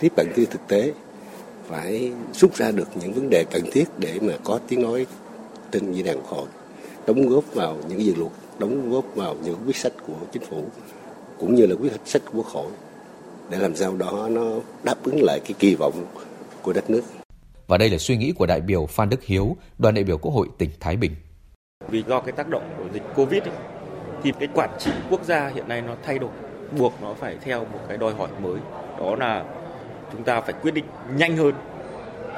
tiếp 0.00 0.12
cận 0.16 0.26
với 0.36 0.46
thực 0.46 0.68
tế 0.68 0.92
phải 1.68 2.12
rút 2.32 2.54
ra 2.54 2.70
được 2.70 2.88
những 3.00 3.12
vấn 3.12 3.30
đề 3.30 3.44
cần 3.50 3.62
thiết 3.72 3.84
để 3.98 4.18
mà 4.22 4.32
có 4.44 4.60
tiếng 4.68 4.82
nói 4.82 5.06
trên 5.72 5.92
diễn 5.92 6.04
đàn 6.04 6.16
quốc 6.16 6.30
hội 6.30 6.48
đóng 7.06 7.28
góp 7.28 7.44
vào 7.54 7.76
những 7.88 8.04
dự 8.04 8.14
luật 8.14 8.32
đóng 8.58 8.90
góp 8.90 9.04
vào 9.14 9.36
những 9.44 9.56
quyết 9.66 9.76
sách 9.76 9.92
của 10.06 10.16
chính 10.32 10.42
phủ 10.50 10.64
cũng 11.38 11.54
như 11.54 11.66
là 11.66 11.74
quyết 11.74 11.92
sách 12.04 12.22
của 12.24 12.32
quốc 12.38 12.46
hội 12.46 12.70
để 13.50 13.58
làm 13.58 13.76
sao 13.76 13.96
đó 13.96 14.28
nó 14.30 14.42
đáp 14.82 14.94
ứng 15.02 15.22
lại 15.22 15.40
cái 15.44 15.54
kỳ 15.58 15.74
vọng 15.74 16.06
của 16.62 16.72
đất 16.72 16.90
nước. 16.90 17.02
Và 17.66 17.78
đây 17.78 17.90
là 17.90 17.98
suy 17.98 18.16
nghĩ 18.16 18.32
của 18.32 18.46
đại 18.46 18.60
biểu 18.60 18.86
Phan 18.86 19.08
Đức 19.08 19.24
Hiếu, 19.24 19.56
đoàn 19.78 19.94
đại 19.94 20.04
biểu 20.04 20.18
Quốc 20.18 20.32
hội 20.32 20.48
tỉnh 20.58 20.70
Thái 20.80 20.96
Bình. 20.96 21.14
Vì 21.88 22.04
do 22.08 22.20
cái 22.20 22.32
tác 22.32 22.48
động 22.48 22.74
của 22.78 22.84
dịch 22.92 23.02
Covid 23.16 23.42
ấy, 23.42 23.56
thì 24.22 24.32
cái 24.38 24.48
quản 24.54 24.70
trị 24.78 24.90
quốc 25.10 25.24
gia 25.24 25.48
hiện 25.48 25.68
nay 25.68 25.82
nó 25.82 25.96
thay 26.02 26.18
đổi, 26.18 26.30
buộc 26.78 26.92
nó 27.02 27.14
phải 27.14 27.36
theo 27.44 27.60
một 27.60 27.78
cái 27.88 27.98
đòi 27.98 28.14
hỏi 28.14 28.28
mới. 28.42 28.58
Đó 28.98 29.16
là 29.16 29.44
chúng 30.16 30.24
ta 30.24 30.40
phải 30.40 30.54
quyết 30.62 30.74
định 30.74 30.84
nhanh 31.16 31.36
hơn 31.36 31.54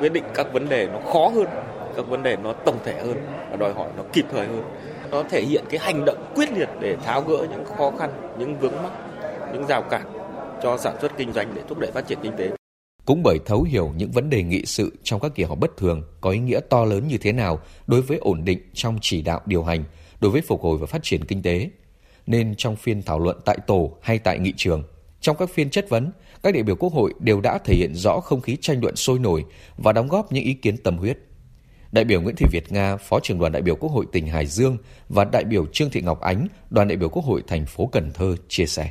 quyết 0.01 0.13
định 0.13 0.25
các 0.35 0.53
vấn 0.53 0.69
đề 0.69 0.89
nó 0.93 1.01
khó 1.13 1.29
hơn 1.29 1.47
các 1.97 2.07
vấn 2.09 2.23
đề 2.23 2.37
nó 2.37 2.53
tổng 2.53 2.79
thể 2.85 3.01
hơn 3.03 3.27
và 3.51 3.57
đòi 3.57 3.73
hỏi 3.73 3.89
nó 3.97 4.03
kịp 4.13 4.25
thời 4.33 4.47
hơn 4.47 4.63
nó 5.11 5.23
thể 5.23 5.43
hiện 5.43 5.65
cái 5.71 5.81
hành 5.81 6.05
động 6.05 6.33
quyết 6.35 6.53
liệt 6.53 6.69
để 6.81 6.97
tháo 7.05 7.23
gỡ 7.23 7.47
những 7.51 7.65
khó 7.77 7.93
khăn 7.99 8.11
những 8.39 8.59
vướng 8.59 8.83
mắc 8.83 8.93
những 9.53 9.67
rào 9.69 9.83
cản 9.83 10.03
cho 10.63 10.77
sản 10.77 10.97
xuất 11.01 11.13
kinh 11.17 11.33
doanh 11.33 11.53
để 11.55 11.63
thúc 11.69 11.79
đẩy 11.79 11.91
phát 11.91 12.07
triển 12.07 12.19
kinh 12.23 12.33
tế 12.37 12.51
cũng 13.07 13.23
bởi 13.23 13.39
thấu 13.47 13.63
hiểu 13.63 13.93
những 13.97 14.11
vấn 14.11 14.31
đề 14.31 14.43
nghị 14.43 14.67
sự 14.67 14.93
trong 15.03 15.21
các 15.21 15.33
kỳ 15.35 15.43
họp 15.43 15.59
bất 15.59 15.77
thường 15.77 16.03
có 16.21 16.31
ý 16.31 16.39
nghĩa 16.39 16.61
to 16.71 16.85
lớn 16.85 17.09
như 17.09 17.19
thế 17.19 17.33
nào 17.33 17.61
đối 17.87 18.03
với 18.03 18.19
ổn 18.19 18.45
định 18.45 18.61
trong 18.75 18.99
chỉ 19.01 19.23
đạo 19.23 19.41
điều 19.47 19.65
hành, 19.65 19.85
đối 20.21 20.31
với 20.31 20.41
phục 20.41 20.63
hồi 20.63 20.79
và 20.79 20.87
phát 20.87 21.03
triển 21.03 21.25
kinh 21.25 21.43
tế. 21.43 21.71
Nên 22.27 22.55
trong 22.57 22.77
phiên 22.77 23.03
thảo 23.03 23.19
luận 23.19 23.41
tại 23.45 23.59
tổ 23.67 23.93
hay 24.03 24.19
tại 24.19 24.39
nghị 24.39 24.53
trường, 24.57 24.83
trong 25.21 25.37
các 25.37 25.51
phiên 25.51 25.71
chất 25.71 25.89
vấn, 25.89 26.11
các 26.43 26.55
đại 26.55 26.63
biểu 26.63 26.77
Quốc 26.77 26.93
hội 26.93 27.15
đều 27.21 27.41
đã 27.41 27.59
thể 27.65 27.75
hiện 27.75 27.95
rõ 27.95 28.21
không 28.21 28.41
khí 28.41 28.57
tranh 28.61 28.81
luận 28.83 28.97
sôi 28.97 29.19
nổi 29.19 29.45
và 29.77 29.93
đóng 29.93 30.09
góp 30.09 30.33
những 30.33 30.45
ý 30.45 30.53
kiến 30.53 30.77
tâm 30.77 30.99
huyết. 30.99 31.19
Đại 31.93 32.05
biểu 32.05 32.21
Nguyễn 32.21 32.37
Thị 32.37 32.47
Việt 32.53 32.73
Nga, 32.73 32.97
Phó 32.97 33.21
trưởng 33.21 33.39
đoàn 33.39 33.53
đại 33.53 33.63
biểu 33.63 33.77
Quốc 33.77 33.93
hội 33.93 34.07
tỉnh 34.13 34.27
Hải 34.27 34.47
Dương 34.47 34.77
và 35.09 35.25
đại 35.25 35.45
biểu 35.45 35.67
Trương 35.67 35.91
Thị 35.91 36.01
Ngọc 36.01 36.21
Ánh, 36.21 36.49
đoàn 36.71 36.89
đại 36.89 36.97
biểu 36.97 37.09
Quốc 37.09 37.25
hội 37.25 37.43
thành 37.47 37.67
phố 37.67 37.87
Cần 37.87 38.11
Thơ 38.15 38.37
chia 38.49 38.67
sẻ. 38.67 38.91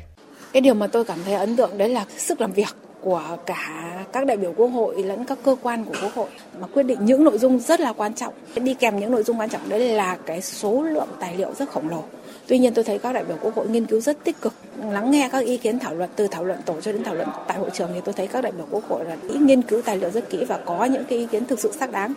Cái 0.52 0.60
điều 0.60 0.74
mà 0.74 0.86
tôi 0.86 1.04
cảm 1.04 1.18
thấy 1.24 1.34
ấn 1.34 1.56
tượng 1.56 1.78
đấy 1.78 1.88
là 1.88 2.06
sức 2.18 2.40
làm 2.40 2.52
việc 2.52 2.76
của 3.00 3.36
cả 3.46 3.92
các 4.12 4.26
đại 4.26 4.36
biểu 4.36 4.52
quốc 4.56 4.66
hội 4.66 5.02
lẫn 5.02 5.24
các 5.24 5.38
cơ 5.44 5.56
quan 5.62 5.84
của 5.84 5.94
quốc 6.02 6.14
hội 6.14 6.28
mà 6.60 6.66
quyết 6.66 6.82
định 6.82 6.98
những 7.04 7.24
nội 7.24 7.38
dung 7.38 7.58
rất 7.58 7.80
là 7.80 7.92
quan 7.92 8.14
trọng. 8.14 8.34
Đi 8.56 8.74
kèm 8.74 9.00
những 9.00 9.10
nội 9.10 9.22
dung 9.22 9.40
quan 9.40 9.50
trọng 9.50 9.68
đấy 9.68 9.80
là 9.80 10.18
cái 10.26 10.42
số 10.42 10.82
lượng 10.82 11.08
tài 11.20 11.36
liệu 11.36 11.54
rất 11.54 11.68
khổng 11.68 11.88
lồ. 11.88 12.04
Tuy 12.48 12.58
nhiên 12.58 12.74
tôi 12.74 12.84
thấy 12.84 12.98
các 12.98 13.12
đại 13.12 13.24
biểu 13.24 13.36
quốc 13.42 13.54
hội 13.54 13.68
nghiên 13.68 13.86
cứu 13.86 14.00
rất 14.00 14.24
tích 14.24 14.40
cực, 14.40 14.52
lắng 14.90 15.10
nghe 15.10 15.28
các 15.32 15.44
ý 15.44 15.56
kiến 15.56 15.78
thảo 15.78 15.94
luận 15.94 16.10
từ 16.16 16.26
thảo 16.26 16.44
luận 16.44 16.58
tổ 16.66 16.80
cho 16.80 16.92
đến 16.92 17.04
thảo 17.04 17.14
luận 17.14 17.28
tại 17.48 17.58
hội 17.58 17.70
trường 17.70 17.90
thì 17.94 18.00
tôi 18.04 18.12
thấy 18.12 18.26
các 18.26 18.40
đại 18.40 18.52
biểu 18.52 18.66
quốc 18.70 18.84
hội 18.88 19.04
là 19.04 19.16
nghiên 19.40 19.62
cứu 19.62 19.82
tài 19.82 19.96
liệu 19.96 20.10
rất 20.10 20.30
kỹ 20.30 20.44
và 20.44 20.58
có 20.66 20.84
những 20.84 21.04
cái 21.08 21.18
ý 21.18 21.26
kiến 21.26 21.44
thực 21.46 21.60
sự 21.60 21.72
xác 21.72 21.92
đáng. 21.92 22.12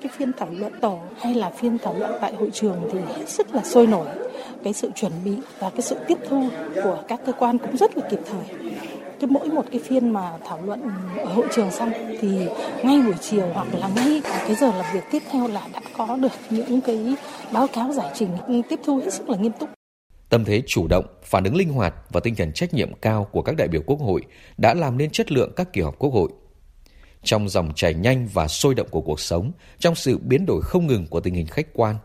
Cái 0.00 0.12
phiên 0.16 0.32
thảo 0.32 0.48
luận 0.50 0.72
tổ 0.80 0.98
hay 1.20 1.34
là 1.34 1.50
phiên 1.50 1.78
thảo 1.78 1.96
luận 1.98 2.12
tại 2.20 2.34
hội 2.34 2.50
trường 2.52 2.88
thì 2.92 2.98
hết 3.16 3.28
sức 3.28 3.54
là 3.54 3.62
sôi 3.64 3.86
nổi. 3.86 4.06
Cái 4.64 4.72
sự 4.72 4.90
chuẩn 4.94 5.12
bị 5.24 5.32
và 5.58 5.70
cái 5.70 5.82
sự 5.82 5.96
tiếp 6.06 6.18
thu 6.28 6.48
của 6.84 7.02
các 7.08 7.20
cơ 7.26 7.32
quan 7.32 7.58
cũng 7.58 7.76
rất 7.76 7.96
là 7.96 8.08
kịp 8.10 8.20
thời 8.30 8.70
cái 9.20 9.30
mỗi 9.30 9.48
một 9.48 9.64
cái 9.70 9.80
phiên 9.84 10.10
mà 10.10 10.38
thảo 10.46 10.62
luận 10.64 10.90
ở 11.16 11.32
hội 11.32 11.46
trường 11.54 11.70
xong 11.70 11.92
thì 12.20 12.46
ngay 12.84 13.00
buổi 13.00 13.14
chiều 13.20 13.46
hoặc 13.54 13.68
là 13.74 13.88
ngay 13.96 14.22
cái 14.24 14.54
giờ 14.54 14.72
làm 14.72 14.94
việc 14.94 15.04
tiếp 15.10 15.22
theo 15.30 15.48
là 15.48 15.68
đã 15.72 15.80
có 15.96 16.16
được 16.16 16.32
những 16.50 16.80
cái 16.80 17.14
báo 17.52 17.66
cáo 17.72 17.92
giải 17.92 18.10
trình 18.14 18.30
tiếp 18.68 18.80
thu 18.84 18.98
hết 18.98 19.12
sức 19.12 19.28
là 19.28 19.36
nghiêm 19.36 19.52
túc. 19.60 19.68
Tâm 20.28 20.44
thế 20.44 20.62
chủ 20.66 20.86
động, 20.88 21.04
phản 21.22 21.44
ứng 21.44 21.56
linh 21.56 21.72
hoạt 21.72 21.94
và 22.10 22.20
tinh 22.20 22.34
thần 22.34 22.52
trách 22.52 22.74
nhiệm 22.74 22.94
cao 22.94 23.28
của 23.32 23.42
các 23.42 23.56
đại 23.56 23.68
biểu 23.68 23.82
Quốc 23.86 24.00
hội 24.00 24.22
đã 24.58 24.74
làm 24.74 24.98
nên 24.98 25.10
chất 25.10 25.32
lượng 25.32 25.52
các 25.56 25.72
kỳ 25.72 25.80
họp 25.80 25.98
Quốc 25.98 26.12
hội. 26.12 26.28
Trong 27.22 27.48
dòng 27.48 27.72
chảy 27.74 27.94
nhanh 27.94 28.28
và 28.32 28.48
sôi 28.48 28.74
động 28.74 28.86
của 28.90 29.00
cuộc 29.00 29.20
sống, 29.20 29.52
trong 29.78 29.94
sự 29.94 30.18
biến 30.18 30.46
đổi 30.46 30.60
không 30.62 30.86
ngừng 30.86 31.06
của 31.06 31.20
tình 31.20 31.34
hình 31.34 31.46
khách 31.46 31.66
quan, 31.74 31.96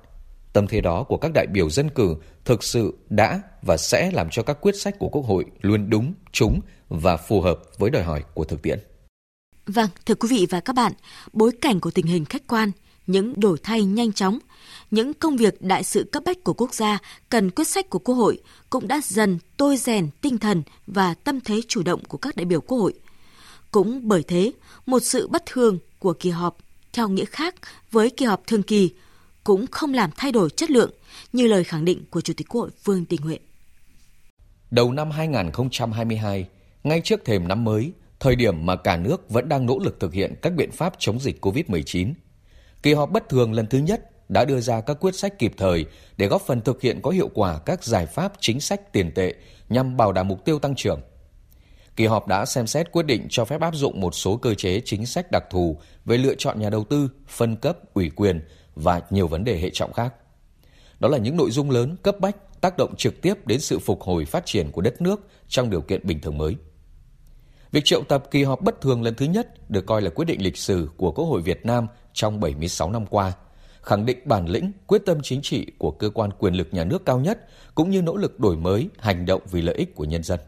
Tâm 0.54 0.68
thế 0.68 0.82
đó 0.82 1.04
của 1.04 1.18
các 1.18 1.32
đại 1.34 1.48
biểu 1.48 1.70
dân 1.70 1.90
cử 1.90 2.16
thực 2.46 2.64
sự 2.64 2.94
đã 3.10 3.42
và 3.62 3.78
sẽ 3.78 4.12
làm 4.14 4.28
cho 4.32 4.44
các 4.44 4.58
quyết 4.62 4.76
sách 4.76 5.00
của 5.00 5.10
Quốc 5.10 5.26
hội 5.26 5.46
luôn 5.62 5.90
đúng, 5.90 6.14
trúng 6.32 6.60
và 6.90 7.18
phù 7.18 7.42
hợp 7.42 7.60
với 7.78 7.90
đòi 7.90 8.04
hỏi 8.04 8.24
của 8.34 8.44
thực 8.44 8.62
tiễn. 8.62 8.80
Vâng, 9.66 9.90
thưa 10.06 10.16
quý 10.16 10.28
vị 10.32 10.48
và 10.50 10.60
các 10.60 10.74
bạn, 10.76 10.94
bối 11.34 11.52
cảnh 11.62 11.80
của 11.80 11.92
tình 11.92 12.06
hình 12.06 12.26
khách 12.26 12.48
quan, 12.48 12.72
những 13.08 13.40
đổi 13.40 13.58
thay 13.64 13.84
nhanh 13.84 14.14
chóng, 14.14 14.40
những 14.92 15.14
công 15.14 15.38
việc 15.38 15.62
đại 15.62 15.84
sự 15.84 16.10
cấp 16.12 16.24
bách 16.26 16.44
của 16.44 16.54
quốc 16.54 16.74
gia 16.74 17.00
cần 17.30 17.50
quyết 17.50 17.68
sách 17.68 17.90
của 17.90 18.00
Quốc 18.00 18.16
hội 18.16 18.40
cũng 18.70 18.88
đã 18.88 19.02
dần 19.04 19.40
tôi 19.58 19.78
rèn 19.78 20.10
tinh 20.22 20.38
thần 20.38 20.64
và 20.88 21.14
tâm 21.14 21.40
thế 21.42 21.62
chủ 21.68 21.84
động 21.84 22.04
của 22.08 22.18
các 22.18 22.36
đại 22.36 22.46
biểu 22.46 22.62
Quốc 22.62 22.78
hội. 22.78 22.94
Cũng 23.72 24.08
bởi 24.08 24.24
thế, 24.24 24.52
một 24.86 25.00
sự 25.00 25.28
bất 25.28 25.46
thường 25.46 25.80
của 26.00 26.14
kỳ 26.14 26.30
họp 26.30 26.58
theo 26.94 27.10
nghĩa 27.10 27.26
khác 27.26 27.56
với 27.92 28.10
kỳ 28.10 28.26
họp 28.26 28.48
thường 28.48 28.64
kỳ 28.64 28.92
cũng 29.44 29.66
không 29.72 29.94
làm 29.94 30.10
thay 30.18 30.32
đổi 30.32 30.50
chất 30.50 30.72
lượng 30.72 30.92
như 31.34 31.48
lời 31.48 31.64
khẳng 31.64 31.86
định 31.86 32.04
của 32.10 32.22
Chủ 32.22 32.34
tịch 32.38 32.48
Quốc 32.50 32.62
hội 32.62 32.70
Vương 32.84 33.06
Đình 33.10 33.22
Huệ. 33.22 33.40
đầu 34.72 34.92
năm 34.92 35.12
2022, 35.12 36.48
ngay 36.84 37.02
trước 37.04 37.26
thềm 37.26 37.48
năm 37.48 37.64
mới, 37.64 37.92
thời 38.20 38.36
điểm 38.36 38.66
mà 38.66 38.76
cả 38.76 38.98
nước 38.98 39.30
vẫn 39.30 39.50
đang 39.50 39.66
nỗ 39.66 39.80
lực 39.80 40.00
thực 40.00 40.14
hiện 40.14 40.36
các 40.42 40.54
biện 40.54 40.72
pháp 40.72 40.94
chống 41.00 41.20
dịch 41.20 41.46
COVID-19. 41.46 42.14
Kỳ 42.84 42.94
họp 42.94 43.12
bất 43.12 43.30
thường 43.30 43.54
lần 43.54 43.68
thứ 43.68 43.78
nhất 43.78 44.30
đã 44.30 44.46
đưa 44.46 44.60
ra 44.60 44.82
các 44.82 44.98
quyết 45.00 45.16
sách 45.16 45.40
kịp 45.40 45.54
thời 45.58 45.86
để 46.18 46.28
góp 46.28 46.42
phần 46.42 46.62
thực 46.62 46.82
hiện 46.82 47.00
có 47.02 47.12
hiệu 47.12 47.30
quả 47.34 47.60
các 47.66 47.84
giải 47.84 48.06
pháp 48.06 48.34
chính 48.40 48.60
sách 48.60 48.94
tiền 48.94 49.12
tệ 49.16 49.34
nhằm 49.70 49.98
bảo 49.98 50.12
đảm 50.12 50.28
mục 50.28 50.46
tiêu 50.46 50.60
tăng 50.60 50.76
trưởng. 50.76 51.02
Kỳ 51.96 52.06
họp 52.06 52.28
đã 52.28 52.46
xem 52.46 52.68
xét 52.68 52.92
quyết 52.92 53.06
định 53.06 53.28
cho 53.30 53.46
phép 53.46 53.62
áp 53.62 53.76
dụng 53.76 54.02
một 54.02 54.16
số 54.16 54.38
cơ 54.38 54.54
chế 54.56 54.82
chính 54.86 55.06
sách 55.06 55.32
đặc 55.32 55.44
thù 55.52 55.78
về 56.06 56.18
lựa 56.18 56.36
chọn 56.38 56.60
nhà 56.60 56.70
đầu 56.70 56.84
tư, 56.84 57.10
phân 57.28 57.56
cấp, 57.56 57.78
ủy 57.94 58.10
quyền 58.16 58.42
và 58.76 59.02
nhiều 59.10 59.28
vấn 59.28 59.44
đề 59.44 59.60
hệ 59.60 59.70
trọng 59.70 59.94
khác. 59.94 60.14
Đó 61.00 61.10
là 61.10 61.18
những 61.18 61.38
nội 61.38 61.52
dung 61.52 61.72
lớn 61.72 61.96
cấp 62.04 62.20
bách 62.20 62.62
tác 62.62 62.78
động 62.78 62.96
trực 62.98 63.22
tiếp 63.22 63.48
đến 63.48 63.60
sự 63.60 63.80
phục 63.80 64.02
hồi 64.02 64.26
phát 64.26 64.46
triển 64.46 64.72
của 64.72 64.82
đất 64.82 65.02
nước 65.02 65.28
trong 65.48 65.70
điều 65.70 65.82
kiện 65.82 66.08
bình 66.08 66.20
thường 66.20 66.38
mới. 66.38 66.56
Việc 67.72 67.86
triệu 67.86 68.04
tập 68.04 68.24
kỳ 68.32 68.44
họp 68.44 68.62
bất 68.62 68.82
thường 68.82 69.04
lần 69.04 69.16
thứ 69.16 69.26
nhất 69.26 69.70
được 69.72 69.86
coi 69.86 70.02
là 70.02 70.10
quyết 70.10 70.26
định 70.26 70.42
lịch 70.42 70.58
sử 70.58 70.90
của 70.98 71.12
Quốc 71.12 71.26
hội 71.26 71.42
Việt 71.42 71.66
Nam 71.66 71.88
trong 72.14 72.40
76 72.40 72.92
năm 72.92 73.06
qua, 73.06 73.34
khẳng 73.82 74.06
định 74.06 74.20
bản 74.26 74.50
lĩnh, 74.50 74.72
quyết 74.88 75.02
tâm 75.06 75.18
chính 75.24 75.42
trị 75.42 75.68
của 75.78 75.92
cơ 75.92 76.10
quan 76.10 76.30
quyền 76.40 76.54
lực 76.54 76.68
nhà 76.72 76.84
nước 76.84 77.06
cao 77.06 77.20
nhất 77.20 77.48
cũng 77.76 77.90
như 77.90 78.02
nỗ 78.02 78.16
lực 78.16 78.40
đổi 78.40 78.58
mới, 78.58 78.90
hành 79.00 79.26
động 79.26 79.42
vì 79.52 79.62
lợi 79.62 79.76
ích 79.76 79.96
của 79.96 80.06
nhân 80.06 80.24
dân. 80.24 80.40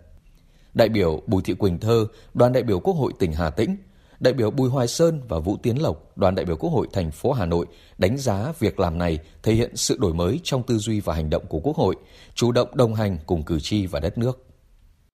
Đại 0.73 0.89
biểu 0.89 1.21
Bùi 1.27 1.41
Thị 1.41 1.53
Quỳnh 1.53 1.79
Thơ, 1.79 2.07
đoàn 2.33 2.53
đại 2.53 2.63
biểu 2.63 2.79
Quốc 2.79 2.93
hội 2.93 3.13
tỉnh 3.19 3.33
Hà 3.33 3.49
Tĩnh, 3.49 3.77
đại 4.19 4.33
biểu 4.33 4.51
Bùi 4.51 4.69
Hoài 4.69 4.87
Sơn 4.87 5.21
và 5.27 5.39
Vũ 5.39 5.57
Tiến 5.63 5.81
Lộc, 5.81 6.17
đoàn 6.17 6.35
đại 6.35 6.45
biểu 6.45 6.55
Quốc 6.55 6.69
hội 6.69 6.87
thành 6.93 7.11
phố 7.11 7.31
Hà 7.31 7.45
Nội 7.45 7.65
đánh 7.97 8.17
giá 8.17 8.53
việc 8.59 8.79
làm 8.79 8.97
này 8.97 9.19
thể 9.43 9.53
hiện 9.53 9.75
sự 9.75 9.97
đổi 9.99 10.13
mới 10.13 10.39
trong 10.43 10.63
tư 10.63 10.77
duy 10.77 10.99
và 10.99 11.13
hành 11.13 11.29
động 11.29 11.43
của 11.49 11.59
Quốc 11.59 11.75
hội, 11.75 11.95
chủ 12.33 12.51
động 12.51 12.69
đồng 12.73 12.93
hành 12.93 13.17
cùng 13.25 13.43
cử 13.43 13.59
tri 13.59 13.85
và 13.85 13.99
đất 13.99 14.17
nước. 14.17 14.41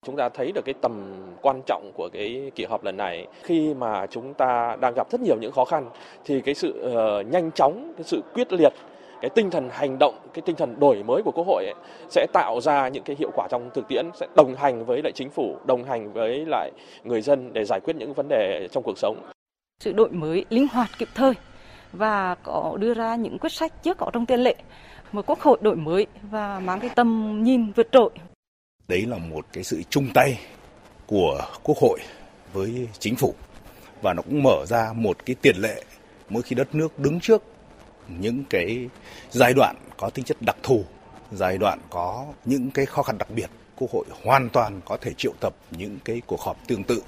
Chúng 0.05 0.17
ta 0.17 0.29
thấy 0.29 0.51
được 0.51 0.61
cái 0.65 0.75
tầm 0.81 1.13
quan 1.41 1.61
trọng 1.67 1.91
của 1.95 2.09
cái 2.13 2.51
kỳ 2.55 2.65
họp 2.65 2.83
lần 2.83 2.97
này 2.97 3.27
khi 3.43 3.73
mà 3.73 4.05
chúng 4.11 4.33
ta 4.33 4.77
đang 4.81 4.93
gặp 4.93 5.07
rất 5.11 5.21
nhiều 5.21 5.37
những 5.41 5.51
khó 5.51 5.65
khăn 5.65 5.89
thì 6.25 6.41
cái 6.41 6.55
sự 6.55 6.69
uh, 6.69 7.27
nhanh 7.31 7.51
chóng, 7.51 7.93
cái 7.97 8.03
sự 8.03 8.21
quyết 8.33 8.53
liệt 8.53 8.73
cái 9.21 9.29
tinh 9.35 9.51
thần 9.51 9.69
hành 9.71 9.99
động, 9.99 10.15
cái 10.33 10.41
tinh 10.45 10.55
thần 10.55 10.79
đổi 10.79 11.03
mới 11.03 11.21
của 11.23 11.31
Quốc 11.31 11.47
hội 11.47 11.65
ấy, 11.65 11.75
sẽ 12.09 12.27
tạo 12.33 12.61
ra 12.61 12.87
những 12.87 13.03
cái 13.03 13.15
hiệu 13.19 13.31
quả 13.35 13.47
trong 13.51 13.69
thực 13.73 13.87
tiễn, 13.87 14.05
sẽ 14.19 14.27
đồng 14.35 14.55
hành 14.55 14.85
với 14.85 15.01
lại 15.03 15.11
chính 15.15 15.29
phủ, 15.29 15.57
đồng 15.65 15.83
hành 15.83 16.13
với 16.13 16.45
lại 16.45 16.71
người 17.03 17.21
dân 17.21 17.53
để 17.53 17.65
giải 17.65 17.79
quyết 17.79 17.95
những 17.95 18.13
vấn 18.13 18.27
đề 18.29 18.67
trong 18.71 18.83
cuộc 18.83 18.97
sống. 18.97 19.31
Sự 19.79 19.91
đổi 19.91 20.09
mới 20.11 20.45
linh 20.49 20.67
hoạt 20.67 20.89
kịp 20.97 21.07
thời 21.15 21.33
và 21.91 22.35
có 22.43 22.77
đưa 22.79 22.93
ra 22.93 23.15
những 23.15 23.39
quyết 23.39 23.51
sách 23.51 23.83
chưa 23.83 23.93
có 23.93 24.09
trong 24.13 24.25
tiền 24.25 24.39
lệ 24.39 24.55
mà 25.11 25.21
Quốc 25.21 25.39
hội 25.39 25.57
đổi 25.61 25.75
mới 25.75 26.07
và 26.21 26.59
mang 26.59 26.79
cái 26.79 26.89
tầm 26.95 27.39
nhìn 27.43 27.71
vượt 27.71 27.91
trội. 27.91 28.09
Đấy 28.87 29.05
là 29.05 29.17
một 29.17 29.45
cái 29.53 29.63
sự 29.63 29.81
chung 29.89 30.07
tay 30.13 30.39
của 31.07 31.41
Quốc 31.63 31.77
hội 31.77 31.99
với 32.53 32.87
chính 32.99 33.15
phủ 33.15 33.33
và 34.01 34.13
nó 34.13 34.21
cũng 34.21 34.43
mở 34.43 34.65
ra 34.65 34.93
một 34.95 35.25
cái 35.25 35.35
tiền 35.41 35.55
lệ 35.57 35.83
mỗi 36.29 36.43
khi 36.43 36.55
đất 36.55 36.75
nước 36.75 36.99
đứng 36.99 37.19
trước 37.19 37.43
những 38.19 38.43
cái 38.49 38.89
giai 39.31 39.53
đoạn 39.53 39.75
có 39.97 40.09
tính 40.09 40.25
chất 40.25 40.37
đặc 40.41 40.57
thù, 40.63 40.83
giai 41.31 41.57
đoạn 41.57 41.79
có 41.89 42.27
những 42.45 42.71
cái 42.71 42.85
khó 42.85 43.03
khăn 43.03 43.17
đặc 43.17 43.29
biệt, 43.35 43.49
Quốc 43.75 43.91
hội 43.91 44.05
hoàn 44.23 44.49
toàn 44.49 44.81
có 44.85 44.97
thể 45.01 45.11
triệu 45.17 45.33
tập 45.39 45.55
những 45.71 45.97
cái 46.05 46.21
cuộc 46.27 46.41
họp 46.41 46.57
tương 46.67 46.83
tự. 46.83 47.03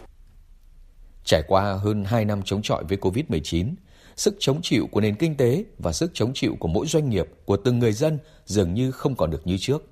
Trải 1.23 1.43
qua 1.47 1.73
hơn 1.73 2.03
2 2.05 2.25
năm 2.25 2.41
chống 2.45 2.61
chọi 2.61 2.83
với 2.83 2.97
Covid-19, 2.97 3.73
sức 4.15 4.35
chống 4.39 4.59
chịu 4.61 4.87
của 4.91 5.01
nền 5.01 5.15
kinh 5.15 5.37
tế 5.37 5.65
và 5.77 5.91
sức 5.91 6.11
chống 6.13 6.31
chịu 6.33 6.55
của 6.59 6.67
mỗi 6.67 6.87
doanh 6.87 7.09
nghiệp, 7.09 7.27
của 7.45 7.57
từng 7.57 7.79
người 7.79 7.93
dân 7.93 8.19
dường 8.45 8.73
như 8.73 8.91
không 8.91 9.15
còn 9.15 9.31
được 9.31 9.47
như 9.47 9.57
trước. 9.59 9.83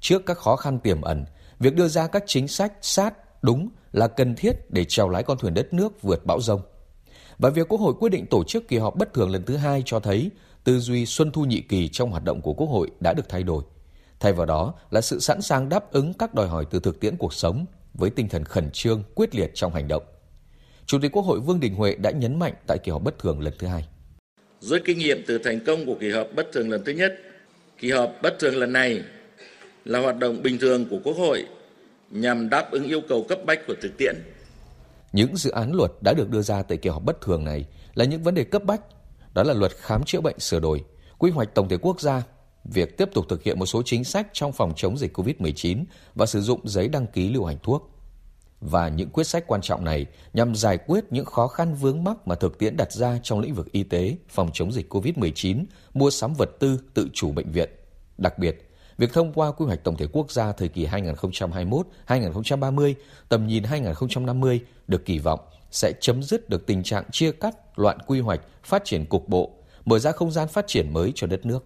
Trước 0.00 0.22
các 0.26 0.38
khó 0.38 0.56
khăn 0.56 0.78
tiềm 0.78 1.02
ẩn, 1.02 1.24
việc 1.58 1.74
đưa 1.74 1.88
ra 1.88 2.06
các 2.06 2.22
chính 2.26 2.48
sách 2.48 2.72
sát, 2.80 3.14
đúng 3.42 3.68
là 3.92 4.08
cần 4.08 4.34
thiết 4.36 4.70
để 4.70 4.84
trèo 4.84 5.08
lái 5.08 5.22
con 5.22 5.38
thuyền 5.38 5.54
đất 5.54 5.72
nước 5.72 6.02
vượt 6.02 6.26
bão 6.26 6.40
rông. 6.40 6.60
Và 7.42 7.50
việc 7.50 7.68
Quốc 7.68 7.78
hội 7.78 7.94
quyết 8.00 8.08
định 8.08 8.26
tổ 8.26 8.44
chức 8.44 8.68
kỳ 8.68 8.78
họp 8.78 8.96
bất 8.96 9.14
thường 9.14 9.30
lần 9.30 9.42
thứ 9.44 9.56
hai 9.56 9.82
cho 9.86 10.00
thấy 10.00 10.30
tư 10.64 10.78
duy 10.78 11.06
xuân 11.06 11.30
thu 11.30 11.44
nhị 11.44 11.60
kỳ 11.60 11.88
trong 11.88 12.10
hoạt 12.10 12.24
động 12.24 12.40
của 12.40 12.52
Quốc 12.52 12.66
hội 12.66 12.90
đã 13.00 13.12
được 13.12 13.28
thay 13.28 13.42
đổi. 13.42 13.62
Thay 14.20 14.32
vào 14.32 14.46
đó 14.46 14.74
là 14.90 15.00
sự 15.00 15.20
sẵn 15.20 15.42
sàng 15.42 15.68
đáp 15.68 15.92
ứng 15.92 16.12
các 16.14 16.34
đòi 16.34 16.48
hỏi 16.48 16.66
từ 16.70 16.80
thực 16.80 17.00
tiễn 17.00 17.16
cuộc 17.16 17.34
sống 17.34 17.66
với 17.94 18.10
tinh 18.10 18.28
thần 18.28 18.44
khẩn 18.44 18.70
trương, 18.72 19.02
quyết 19.14 19.34
liệt 19.34 19.50
trong 19.54 19.74
hành 19.74 19.88
động. 19.88 20.02
Chủ 20.86 20.98
tịch 21.02 21.12
Quốc 21.12 21.22
hội 21.22 21.40
Vương 21.40 21.60
Đình 21.60 21.74
Huệ 21.74 21.94
đã 21.94 22.10
nhấn 22.10 22.38
mạnh 22.38 22.52
tại 22.66 22.78
kỳ 22.84 22.92
họp 22.92 23.02
bất 23.02 23.18
thường 23.18 23.40
lần 23.40 23.52
thứ 23.58 23.66
hai. 23.66 23.84
Rút 24.60 24.82
kinh 24.84 24.98
nghiệm 24.98 25.22
từ 25.26 25.38
thành 25.38 25.60
công 25.66 25.86
của 25.86 25.96
kỳ 26.00 26.10
họp 26.10 26.26
bất 26.36 26.48
thường 26.52 26.70
lần 26.70 26.84
thứ 26.84 26.92
nhất, 26.92 27.14
kỳ 27.78 27.90
họp 27.90 28.12
bất 28.22 28.38
thường 28.38 28.56
lần 28.56 28.72
này 28.72 29.02
là 29.84 30.00
hoạt 30.00 30.18
động 30.18 30.42
bình 30.42 30.58
thường 30.58 30.86
của 30.90 30.98
Quốc 31.04 31.16
hội 31.16 31.44
nhằm 32.10 32.48
đáp 32.48 32.70
ứng 32.70 32.84
yêu 32.84 33.00
cầu 33.08 33.26
cấp 33.28 33.38
bách 33.46 33.66
của 33.66 33.74
thực 33.82 33.96
tiễn 33.98 34.14
những 35.12 35.36
dự 35.36 35.50
án 35.50 35.72
luật 35.72 35.92
đã 36.00 36.14
được 36.16 36.30
đưa 36.30 36.42
ra 36.42 36.62
tại 36.62 36.78
kỳ 36.78 36.90
họp 36.90 37.04
bất 37.04 37.20
thường 37.20 37.44
này 37.44 37.64
là 37.94 38.04
những 38.04 38.22
vấn 38.22 38.34
đề 38.34 38.44
cấp 38.44 38.64
bách, 38.64 38.80
đó 39.34 39.42
là 39.42 39.54
luật 39.54 39.72
khám 39.76 40.04
chữa 40.04 40.20
bệnh 40.20 40.38
sửa 40.38 40.60
đổi, 40.60 40.84
quy 41.18 41.30
hoạch 41.30 41.54
tổng 41.54 41.68
thể 41.68 41.76
quốc 41.76 42.00
gia, 42.00 42.22
việc 42.64 42.98
tiếp 42.98 43.08
tục 43.14 43.26
thực 43.28 43.42
hiện 43.42 43.58
một 43.58 43.66
số 43.66 43.82
chính 43.84 44.04
sách 44.04 44.28
trong 44.32 44.52
phòng 44.52 44.72
chống 44.76 44.98
dịch 44.98 45.18
COVID-19 45.18 45.84
và 46.14 46.26
sử 46.26 46.40
dụng 46.40 46.68
giấy 46.68 46.88
đăng 46.88 47.06
ký 47.06 47.28
lưu 47.28 47.44
hành 47.44 47.58
thuốc. 47.62 47.88
Và 48.60 48.88
những 48.88 49.10
quyết 49.10 49.24
sách 49.24 49.44
quan 49.46 49.60
trọng 49.60 49.84
này 49.84 50.06
nhằm 50.32 50.54
giải 50.54 50.78
quyết 50.78 51.04
những 51.10 51.24
khó 51.24 51.48
khăn 51.48 51.74
vướng 51.74 52.04
mắc 52.04 52.28
mà 52.28 52.34
thực 52.34 52.58
tiễn 52.58 52.76
đặt 52.76 52.92
ra 52.92 53.18
trong 53.22 53.40
lĩnh 53.40 53.54
vực 53.54 53.72
y 53.72 53.82
tế, 53.82 54.16
phòng 54.28 54.50
chống 54.52 54.72
dịch 54.72 54.92
COVID-19, 54.92 55.64
mua 55.94 56.10
sắm 56.10 56.34
vật 56.34 56.50
tư, 56.60 56.80
tự 56.94 57.08
chủ 57.14 57.32
bệnh 57.32 57.50
viện. 57.50 57.70
Đặc 58.18 58.38
biệt, 58.38 58.71
Việc 58.98 59.12
thông 59.12 59.32
qua 59.32 59.52
quy 59.52 59.66
hoạch 59.66 59.84
tổng 59.84 59.96
thể 59.96 60.06
quốc 60.12 60.30
gia 60.30 60.52
thời 60.52 60.68
kỳ 60.68 60.86
2021-2030, 60.86 62.94
tầm 63.28 63.46
nhìn 63.46 63.64
2050 63.64 64.60
được 64.88 65.04
kỳ 65.04 65.18
vọng 65.18 65.40
sẽ 65.70 65.92
chấm 66.00 66.22
dứt 66.22 66.48
được 66.48 66.66
tình 66.66 66.82
trạng 66.82 67.04
chia 67.10 67.32
cắt, 67.32 67.78
loạn 67.78 67.98
quy 68.06 68.20
hoạch, 68.20 68.40
phát 68.64 68.84
triển 68.84 69.06
cục 69.06 69.28
bộ, 69.28 69.50
mở 69.84 69.98
ra 69.98 70.12
không 70.12 70.30
gian 70.30 70.48
phát 70.48 70.66
triển 70.66 70.92
mới 70.92 71.12
cho 71.14 71.26
đất 71.26 71.46
nước. 71.46 71.64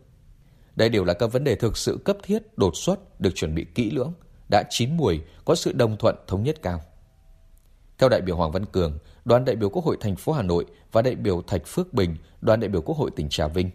Đây 0.76 0.88
đều 0.88 1.04
là 1.04 1.14
các 1.14 1.32
vấn 1.32 1.44
đề 1.44 1.54
thực 1.54 1.76
sự 1.76 1.98
cấp 2.04 2.16
thiết, 2.22 2.58
đột 2.58 2.76
xuất, 2.76 3.20
được 3.20 3.34
chuẩn 3.34 3.54
bị 3.54 3.66
kỹ 3.74 3.90
lưỡng, 3.90 4.12
đã 4.50 4.62
chín 4.70 4.96
mùi, 4.96 5.20
có 5.44 5.54
sự 5.54 5.72
đồng 5.72 5.96
thuận 5.96 6.16
thống 6.26 6.42
nhất 6.42 6.62
cao. 6.62 6.80
Theo 7.98 8.08
đại 8.08 8.20
biểu 8.20 8.36
Hoàng 8.36 8.52
Văn 8.52 8.66
Cường, 8.66 8.98
đoàn 9.24 9.44
đại 9.44 9.56
biểu 9.56 9.70
Quốc 9.70 9.84
hội 9.84 9.96
thành 10.00 10.16
phố 10.16 10.32
Hà 10.32 10.42
Nội 10.42 10.66
và 10.92 11.02
đại 11.02 11.14
biểu 11.14 11.42
Thạch 11.46 11.66
Phước 11.66 11.94
Bình, 11.94 12.16
đoàn 12.40 12.60
đại 12.60 12.68
biểu 12.68 12.82
Quốc 12.82 12.96
hội 12.96 13.10
tỉnh 13.16 13.28
Trà 13.28 13.48
Vinh, 13.48 13.70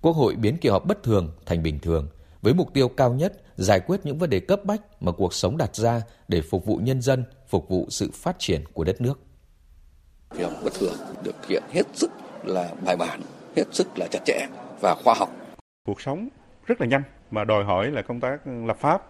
Quốc 0.00 0.12
hội 0.12 0.36
biến 0.36 0.56
kỳ 0.56 0.68
họp 0.68 0.86
bất 0.86 1.02
thường 1.02 1.32
thành 1.46 1.62
bình 1.62 1.80
thường– 1.80 2.08
với 2.42 2.54
mục 2.54 2.74
tiêu 2.74 2.88
cao 2.88 3.12
nhất 3.12 3.32
giải 3.56 3.80
quyết 3.80 4.00
những 4.04 4.18
vấn 4.18 4.30
đề 4.30 4.40
cấp 4.40 4.64
bách 4.64 4.80
mà 5.00 5.12
cuộc 5.12 5.34
sống 5.34 5.56
đặt 5.56 5.76
ra 5.76 6.02
để 6.28 6.42
phục 6.50 6.64
vụ 6.64 6.76
nhân 6.76 7.02
dân, 7.02 7.24
phục 7.48 7.68
vụ 7.68 7.86
sự 7.90 8.10
phát 8.14 8.36
triển 8.38 8.64
của 8.72 8.84
đất 8.84 9.00
nước. 9.00 9.20
Kỳ 10.36 10.42
họp 10.42 10.52
bất 10.64 10.74
thường 10.74 10.96
được 11.24 11.46
hiện 11.48 11.62
hết 11.72 11.82
sức 11.94 12.10
là 12.44 12.70
bài 12.84 12.96
bản, 12.96 13.20
hết 13.56 13.64
sức 13.72 13.98
là 13.98 14.06
chặt 14.10 14.20
chẽ 14.24 14.46
và 14.80 14.94
khoa 15.04 15.14
học. 15.14 15.28
Cuộc 15.86 16.00
sống 16.00 16.28
rất 16.66 16.80
là 16.80 16.86
nhanh 16.86 17.02
mà 17.30 17.44
đòi 17.44 17.64
hỏi 17.64 17.90
là 17.90 18.02
công 18.02 18.20
tác 18.20 18.46
lập 18.66 18.76
pháp 18.80 19.02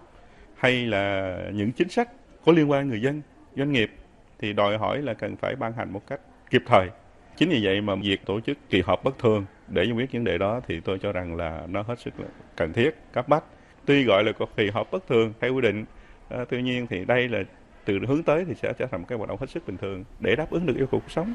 hay 0.54 0.86
là 0.86 1.36
những 1.54 1.72
chính 1.72 1.88
sách 1.88 2.10
có 2.44 2.52
liên 2.52 2.70
quan 2.70 2.88
người 2.88 3.02
dân, 3.02 3.22
doanh 3.56 3.72
nghiệp 3.72 3.90
thì 4.38 4.52
đòi 4.52 4.78
hỏi 4.78 5.02
là 5.02 5.14
cần 5.14 5.36
phải 5.36 5.56
ban 5.56 5.72
hành 5.72 5.92
một 5.92 6.02
cách 6.06 6.20
kịp 6.50 6.62
thời. 6.66 6.88
Chính 7.36 7.48
vì 7.48 7.60
vậy 7.64 7.80
mà 7.80 7.94
việc 7.94 8.26
tổ 8.26 8.40
chức 8.40 8.58
kỳ 8.70 8.80
họp 8.80 9.04
bất 9.04 9.18
thường 9.18 9.44
để 9.68 9.84
giải 9.84 9.92
quyết 9.92 10.12
vấn 10.12 10.24
đề 10.24 10.38
đó 10.38 10.60
thì 10.68 10.80
tôi 10.84 10.98
cho 11.02 11.12
rằng 11.12 11.36
là 11.36 11.66
nó 11.68 11.82
hết 11.82 12.00
sức 12.04 12.20
là 12.20 12.26
cần 12.56 12.72
thiết, 12.72 12.90
cấp 13.12 13.28
bách. 13.28 13.44
Tuy 13.86 14.04
gọi 14.04 14.24
là 14.24 14.32
kỳ 14.56 14.70
họp 14.70 14.90
bất 14.92 15.06
thường 15.08 15.32
theo 15.40 15.54
quy 15.54 15.60
định, 15.60 15.84
à, 16.28 16.44
tuy 16.50 16.62
nhiên 16.62 16.86
thì 16.90 17.04
đây 17.04 17.28
là 17.28 17.38
từ 17.84 17.98
hướng 18.08 18.22
tới 18.22 18.44
thì 18.48 18.54
sẽ 18.62 18.72
trở 18.78 18.86
thành 18.90 19.00
một 19.00 19.06
cái 19.08 19.18
hoạt 19.18 19.28
động 19.28 19.38
hết 19.40 19.50
sức 19.50 19.66
bình 19.66 19.76
thường 19.76 20.04
để 20.20 20.36
đáp 20.36 20.50
ứng 20.50 20.66
được 20.66 20.76
yêu 20.76 20.86
cầu 20.90 21.00
cuộc 21.00 21.10
sống. 21.12 21.34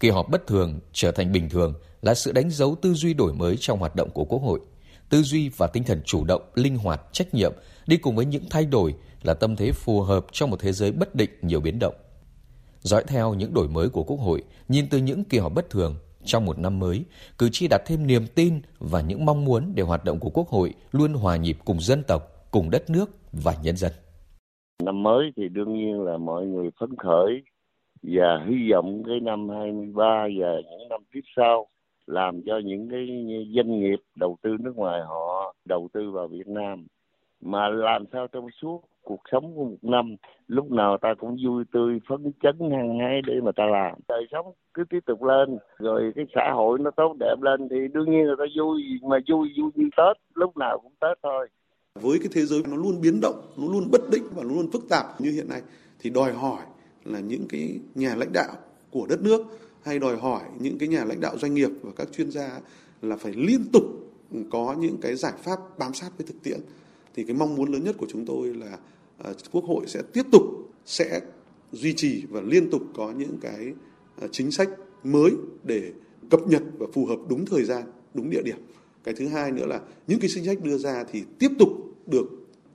Kỳ 0.00 0.10
họp 0.10 0.28
bất 0.30 0.46
thường 0.46 0.80
trở 0.92 1.12
thành 1.12 1.32
bình 1.32 1.48
thường 1.48 1.74
là 2.02 2.14
sự 2.14 2.32
đánh 2.32 2.50
dấu 2.50 2.76
tư 2.82 2.94
duy 2.94 3.14
đổi 3.14 3.32
mới 3.34 3.56
trong 3.56 3.78
hoạt 3.78 3.96
động 3.96 4.10
của 4.10 4.24
Quốc 4.24 4.42
hội. 4.42 4.60
Tư 5.08 5.22
duy 5.22 5.50
và 5.56 5.66
tinh 5.66 5.84
thần 5.84 6.02
chủ 6.04 6.24
động, 6.24 6.42
linh 6.54 6.76
hoạt, 6.76 7.00
trách 7.12 7.34
nhiệm 7.34 7.52
đi 7.86 7.96
cùng 7.96 8.16
với 8.16 8.24
những 8.24 8.44
thay 8.50 8.66
đổi 8.66 8.94
là 9.22 9.34
tâm 9.34 9.56
thế 9.56 9.72
phù 9.72 10.00
hợp 10.00 10.26
trong 10.32 10.50
một 10.50 10.60
thế 10.60 10.72
giới 10.72 10.92
bất 10.92 11.14
định 11.14 11.30
nhiều 11.42 11.60
biến 11.60 11.78
động. 11.78 11.94
Dõi 12.82 13.04
theo 13.08 13.34
những 13.34 13.54
đổi 13.54 13.68
mới 13.68 13.88
của 13.88 14.02
Quốc 14.02 14.16
hội, 14.16 14.42
nhìn 14.68 14.84
từ 14.90 14.98
những 14.98 15.24
kỳ 15.24 15.38
họp 15.38 15.54
bất 15.54 15.70
thường, 15.70 15.94
trong 16.24 16.46
một 16.46 16.58
năm 16.58 16.78
mới, 16.78 17.04
cử 17.38 17.48
tri 17.52 17.68
đặt 17.68 17.82
thêm 17.86 18.06
niềm 18.06 18.22
tin 18.34 18.60
và 18.78 19.00
những 19.00 19.24
mong 19.24 19.44
muốn 19.44 19.72
để 19.74 19.82
hoạt 19.82 20.04
động 20.04 20.20
của 20.20 20.30
Quốc 20.30 20.48
hội 20.48 20.74
luôn 20.92 21.12
hòa 21.12 21.36
nhịp 21.36 21.56
cùng 21.64 21.80
dân 21.80 22.02
tộc, 22.08 22.22
cùng 22.50 22.70
đất 22.70 22.90
nước 22.90 23.10
và 23.32 23.54
nhân 23.62 23.76
dân. 23.76 23.92
Năm 24.82 25.02
mới 25.02 25.32
thì 25.36 25.48
đương 25.48 25.76
nhiên 25.76 26.00
là 26.00 26.18
mọi 26.18 26.46
người 26.46 26.70
phấn 26.80 26.96
khởi 26.96 27.42
và 28.02 28.44
hy 28.48 28.72
vọng 28.72 29.02
cái 29.06 29.20
năm 29.20 29.48
23 29.48 30.04
và 30.38 30.52
những 30.70 30.88
năm 30.88 31.00
tiếp 31.12 31.20
sau 31.36 31.66
làm 32.06 32.42
cho 32.46 32.60
những 32.64 32.88
cái 32.90 33.06
doanh 33.56 33.80
nghiệp 33.80 34.00
đầu 34.16 34.36
tư 34.42 34.56
nước 34.60 34.76
ngoài 34.76 35.00
họ 35.00 35.54
đầu 35.64 35.88
tư 35.92 36.10
vào 36.10 36.28
Việt 36.28 36.46
Nam 36.48 36.86
mà 37.40 37.68
làm 37.68 38.04
sao 38.12 38.26
trong 38.32 38.46
suốt 38.62 38.82
cuộc 39.04 39.20
sống 39.32 39.56
của 39.56 39.64
một 39.64 39.76
năm 39.82 40.16
lúc 40.48 40.70
nào 40.70 40.98
ta 41.02 41.14
cũng 41.18 41.36
vui 41.44 41.64
tươi 41.72 42.00
phấn 42.08 42.32
chấn 42.42 42.70
hăng 42.70 42.98
hái 42.98 43.22
để 43.26 43.34
mà 43.42 43.52
ta 43.56 43.64
làm. 43.66 43.94
Đời 44.08 44.24
sống 44.32 44.46
cứ 44.74 44.84
tiếp 44.90 45.00
tục 45.06 45.22
lên 45.22 45.58
rồi 45.78 46.12
cái 46.16 46.24
xã 46.34 46.52
hội 46.54 46.78
nó 46.78 46.90
tốt 46.96 47.16
đẹp 47.20 47.36
lên 47.40 47.68
thì 47.70 47.76
đương 47.94 48.10
nhiên 48.10 48.26
là 48.26 48.34
ta 48.38 48.44
vui 48.58 48.82
mà 49.02 49.16
vui 49.28 49.48
vui 49.58 49.70
như 49.74 49.88
tết 49.96 50.16
lúc 50.34 50.56
nào 50.56 50.78
cũng 50.82 50.92
tết 51.00 51.18
thôi. 51.22 51.48
Với 51.94 52.18
cái 52.18 52.28
thế 52.32 52.40
giới 52.40 52.62
nó 52.70 52.76
luôn 52.76 53.00
biến 53.02 53.20
động, 53.22 53.40
nó 53.58 53.72
luôn 53.72 53.90
bất 53.92 54.00
định 54.12 54.24
và 54.34 54.42
nó 54.42 54.54
luôn 54.54 54.70
phức 54.72 54.82
tạp 54.88 55.20
như 55.20 55.30
hiện 55.30 55.48
nay 55.48 55.60
thì 56.00 56.10
đòi 56.10 56.32
hỏi 56.32 56.62
là 57.04 57.20
những 57.20 57.46
cái 57.48 57.80
nhà 57.94 58.14
lãnh 58.16 58.32
đạo 58.32 58.52
của 58.90 59.06
đất 59.08 59.22
nước 59.22 59.40
hay 59.84 59.98
đòi 59.98 60.16
hỏi 60.16 60.40
những 60.60 60.78
cái 60.78 60.88
nhà 60.88 61.04
lãnh 61.04 61.20
đạo 61.20 61.36
doanh 61.36 61.54
nghiệp 61.54 61.70
và 61.82 61.90
các 61.96 62.12
chuyên 62.12 62.30
gia 62.30 62.60
là 63.02 63.16
phải 63.16 63.32
liên 63.36 63.60
tục 63.72 63.82
có 64.50 64.74
những 64.78 64.96
cái 65.02 65.14
giải 65.14 65.32
pháp 65.36 65.56
bám 65.78 65.92
sát 65.92 66.10
với 66.18 66.26
thực 66.26 66.42
tiễn 66.42 66.60
thì 67.14 67.24
cái 67.24 67.36
mong 67.36 67.56
muốn 67.56 67.72
lớn 67.72 67.84
nhất 67.84 67.96
của 67.98 68.06
chúng 68.08 68.26
tôi 68.26 68.54
là 68.54 68.78
uh, 69.30 69.36
quốc 69.52 69.64
hội 69.64 69.86
sẽ 69.86 70.02
tiếp 70.12 70.22
tục 70.32 70.42
sẽ 70.84 71.20
duy 71.72 71.94
trì 71.96 72.24
và 72.30 72.40
liên 72.40 72.70
tục 72.70 72.82
có 72.94 73.12
những 73.16 73.38
cái 73.40 73.72
uh, 74.24 74.32
chính 74.32 74.50
sách 74.50 74.68
mới 75.04 75.30
để 75.64 75.92
cập 76.30 76.40
nhật 76.46 76.62
và 76.78 76.86
phù 76.92 77.06
hợp 77.06 77.18
đúng 77.28 77.46
thời 77.46 77.64
gian 77.64 77.82
đúng 78.14 78.30
địa 78.30 78.42
điểm. 78.44 78.56
Cái 79.04 79.14
thứ 79.14 79.28
hai 79.28 79.52
nữa 79.52 79.66
là 79.66 79.80
những 80.06 80.20
cái 80.20 80.30
chính 80.34 80.44
sách 80.44 80.58
đưa 80.62 80.78
ra 80.78 81.04
thì 81.12 81.24
tiếp 81.38 81.48
tục 81.58 81.68
được 82.06 82.26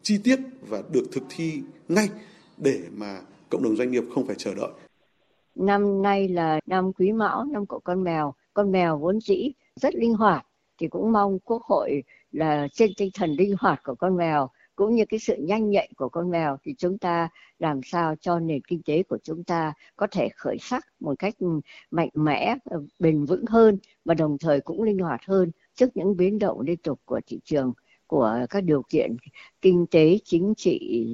chi 0.01 0.17
tiết 0.23 0.39
và 0.69 0.83
được 0.91 1.03
thực 1.11 1.23
thi 1.29 1.61
ngay 1.87 2.09
để 2.57 2.79
mà 2.95 3.21
cộng 3.49 3.63
đồng 3.63 3.75
doanh 3.75 3.91
nghiệp 3.91 4.03
không 4.13 4.25
phải 4.27 4.35
chờ 4.35 4.53
đợi. 4.55 4.69
Năm 5.55 6.01
nay 6.01 6.27
là 6.27 6.59
năm 6.65 6.93
quý 6.93 7.11
mão 7.11 7.45
năm 7.45 7.65
cậu 7.65 7.79
con 7.79 8.03
mèo. 8.03 8.33
Con 8.53 8.71
mèo 8.71 8.97
vốn 8.97 9.19
dĩ 9.21 9.51
rất 9.75 9.95
linh 9.95 10.13
hoạt 10.13 10.45
thì 10.77 10.87
cũng 10.87 11.11
mong 11.11 11.39
quốc 11.39 11.63
hội 11.63 12.03
là 12.35 12.67
trên 12.73 12.91
tinh 12.97 13.09
thần 13.13 13.31
linh 13.31 13.55
hoạt 13.59 13.83
của 13.83 13.95
con 13.95 14.17
mèo, 14.17 14.49
cũng 14.75 14.95
như 14.95 15.05
cái 15.09 15.19
sự 15.19 15.35
nhanh 15.39 15.69
nhạy 15.69 15.89
của 15.97 16.09
con 16.09 16.31
mèo, 16.31 16.57
thì 16.63 16.73
chúng 16.77 16.97
ta 16.97 17.29
làm 17.59 17.81
sao 17.83 18.15
cho 18.21 18.39
nền 18.39 18.61
kinh 18.67 18.81
tế 18.85 19.03
của 19.03 19.17
chúng 19.23 19.43
ta 19.43 19.73
có 19.95 20.07
thể 20.11 20.29
khởi 20.35 20.57
sắc 20.59 20.85
một 20.99 21.19
cách 21.19 21.35
mạnh 21.91 22.09
mẽ, 22.13 22.55
bền 22.99 23.25
vững 23.25 23.45
hơn 23.45 23.77
và 24.05 24.13
đồng 24.13 24.37
thời 24.37 24.61
cũng 24.61 24.83
linh 24.83 24.99
hoạt 24.99 25.21
hơn 25.27 25.51
trước 25.75 25.97
những 25.97 26.17
biến 26.17 26.39
động 26.39 26.61
liên 26.61 26.77
tục 26.77 26.99
của 27.05 27.21
thị 27.27 27.39
trường, 27.43 27.73
của 28.07 28.45
các 28.49 28.63
điều 28.63 28.81
kiện 28.89 29.15
kinh 29.61 29.85
tế, 29.91 30.17
chính 30.23 30.53
trị, 30.57 31.05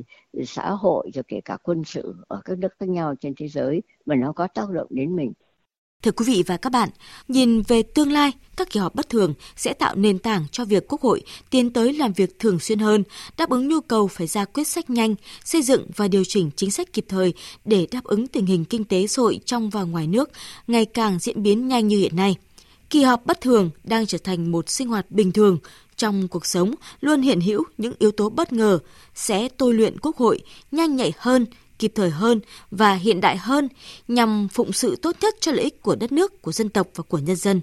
xã 0.45 0.69
hội, 0.69 1.11
rồi 1.13 1.23
kể 1.27 1.41
cả 1.45 1.57
quân 1.63 1.83
sự 1.83 2.15
ở 2.27 2.41
các 2.45 2.57
nước 2.57 2.73
khác 2.79 2.89
nhau 2.89 3.15
trên 3.15 3.33
thế 3.37 3.47
giới 3.47 3.81
mà 4.05 4.15
nó 4.15 4.33
có 4.33 4.47
tác 4.47 4.69
động 4.69 4.87
đến 4.89 5.15
mình. 5.15 5.33
Thưa 6.01 6.11
quý 6.11 6.25
vị 6.27 6.43
và 6.47 6.57
các 6.57 6.69
bạn, 6.69 6.89
nhìn 7.27 7.61
về 7.61 7.83
tương 7.83 8.11
lai, 8.11 8.31
các 8.57 8.69
kỳ 8.69 8.79
họp 8.79 8.95
bất 8.95 9.09
thường 9.09 9.33
sẽ 9.55 9.73
tạo 9.73 9.95
nền 9.95 10.19
tảng 10.19 10.45
cho 10.51 10.65
việc 10.65 10.87
Quốc 10.87 11.01
hội 11.01 11.21
tiến 11.49 11.73
tới 11.73 11.93
làm 11.93 12.13
việc 12.13 12.39
thường 12.39 12.59
xuyên 12.59 12.79
hơn, 12.79 13.03
đáp 13.37 13.49
ứng 13.49 13.67
nhu 13.67 13.81
cầu 13.81 14.07
phải 14.07 14.27
ra 14.27 14.45
quyết 14.45 14.67
sách 14.67 14.89
nhanh, 14.89 15.15
xây 15.43 15.61
dựng 15.61 15.87
và 15.95 16.07
điều 16.07 16.23
chỉnh 16.23 16.51
chính 16.55 16.71
sách 16.71 16.93
kịp 16.93 17.05
thời 17.09 17.33
để 17.65 17.87
đáp 17.91 18.03
ứng 18.03 18.27
tình 18.27 18.45
hình 18.45 18.65
kinh 18.65 18.83
tế 18.83 19.07
xã 19.07 19.21
hội 19.21 19.39
trong 19.45 19.69
và 19.69 19.83
ngoài 19.83 20.07
nước 20.07 20.29
ngày 20.67 20.85
càng 20.85 21.19
diễn 21.19 21.43
biến 21.43 21.67
nhanh 21.67 21.87
như 21.87 21.97
hiện 21.97 22.15
nay. 22.15 22.35
Kỳ 22.89 23.03
họp 23.03 23.25
bất 23.25 23.41
thường 23.41 23.69
đang 23.83 24.05
trở 24.05 24.17
thành 24.17 24.51
một 24.51 24.69
sinh 24.69 24.87
hoạt 24.87 25.11
bình 25.11 25.31
thường 25.31 25.57
trong 25.95 26.27
cuộc 26.27 26.45
sống 26.45 26.75
luôn 27.01 27.21
hiện 27.21 27.41
hữu 27.41 27.63
những 27.77 27.93
yếu 27.99 28.11
tố 28.11 28.29
bất 28.29 28.53
ngờ 28.53 28.79
sẽ 29.15 29.49
tôi 29.57 29.73
luyện 29.73 29.99
Quốc 29.99 30.17
hội 30.17 30.39
nhanh 30.71 30.95
nhạy 30.95 31.13
hơn, 31.17 31.45
kịp 31.81 31.91
thời 31.95 32.09
hơn 32.09 32.39
và 32.71 32.93
hiện 32.93 33.21
đại 33.21 33.37
hơn 33.37 33.67
nhằm 34.07 34.47
phụng 34.47 34.73
sự 34.73 34.95
tốt 34.95 35.15
nhất 35.21 35.35
cho 35.39 35.51
lợi 35.51 35.63
ích 35.63 35.81
của 35.81 35.95
đất 35.95 36.11
nước, 36.11 36.41
của 36.41 36.51
dân 36.51 36.69
tộc 36.69 36.87
và 36.95 37.03
của 37.07 37.17
nhân 37.17 37.35
dân. 37.35 37.61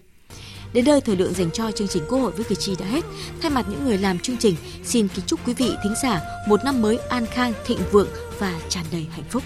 Đến 0.73 0.85
đây 0.85 1.01
thời 1.01 1.17
lượng 1.17 1.35
dành 1.35 1.51
cho 1.51 1.71
chương 1.71 1.89
trình 1.89 2.03
Quốc 2.09 2.19
hội 2.19 2.33
với 2.33 2.45
cử 2.45 2.55
tri 2.55 2.77
đã 2.77 2.87
hết. 2.87 3.05
Thay 3.41 3.51
mặt 3.51 3.67
những 3.71 3.85
người 3.85 3.99
làm 3.99 4.19
chương 4.19 4.37
trình, 4.37 4.55
xin 4.85 5.09
kính 5.09 5.25
chúc 5.27 5.41
quý 5.47 5.55
vị 5.55 5.71
thính 5.85 5.95
giả 6.03 6.21
một 6.49 6.65
năm 6.65 6.83
mới 6.83 6.99
an 6.99 7.27
khang, 7.27 7.53
thịnh 7.67 7.79
vượng 7.93 8.09
và 8.39 8.61
tràn 8.69 8.85
đầy 8.93 9.07
hạnh 9.11 9.25
phúc. 9.31 9.43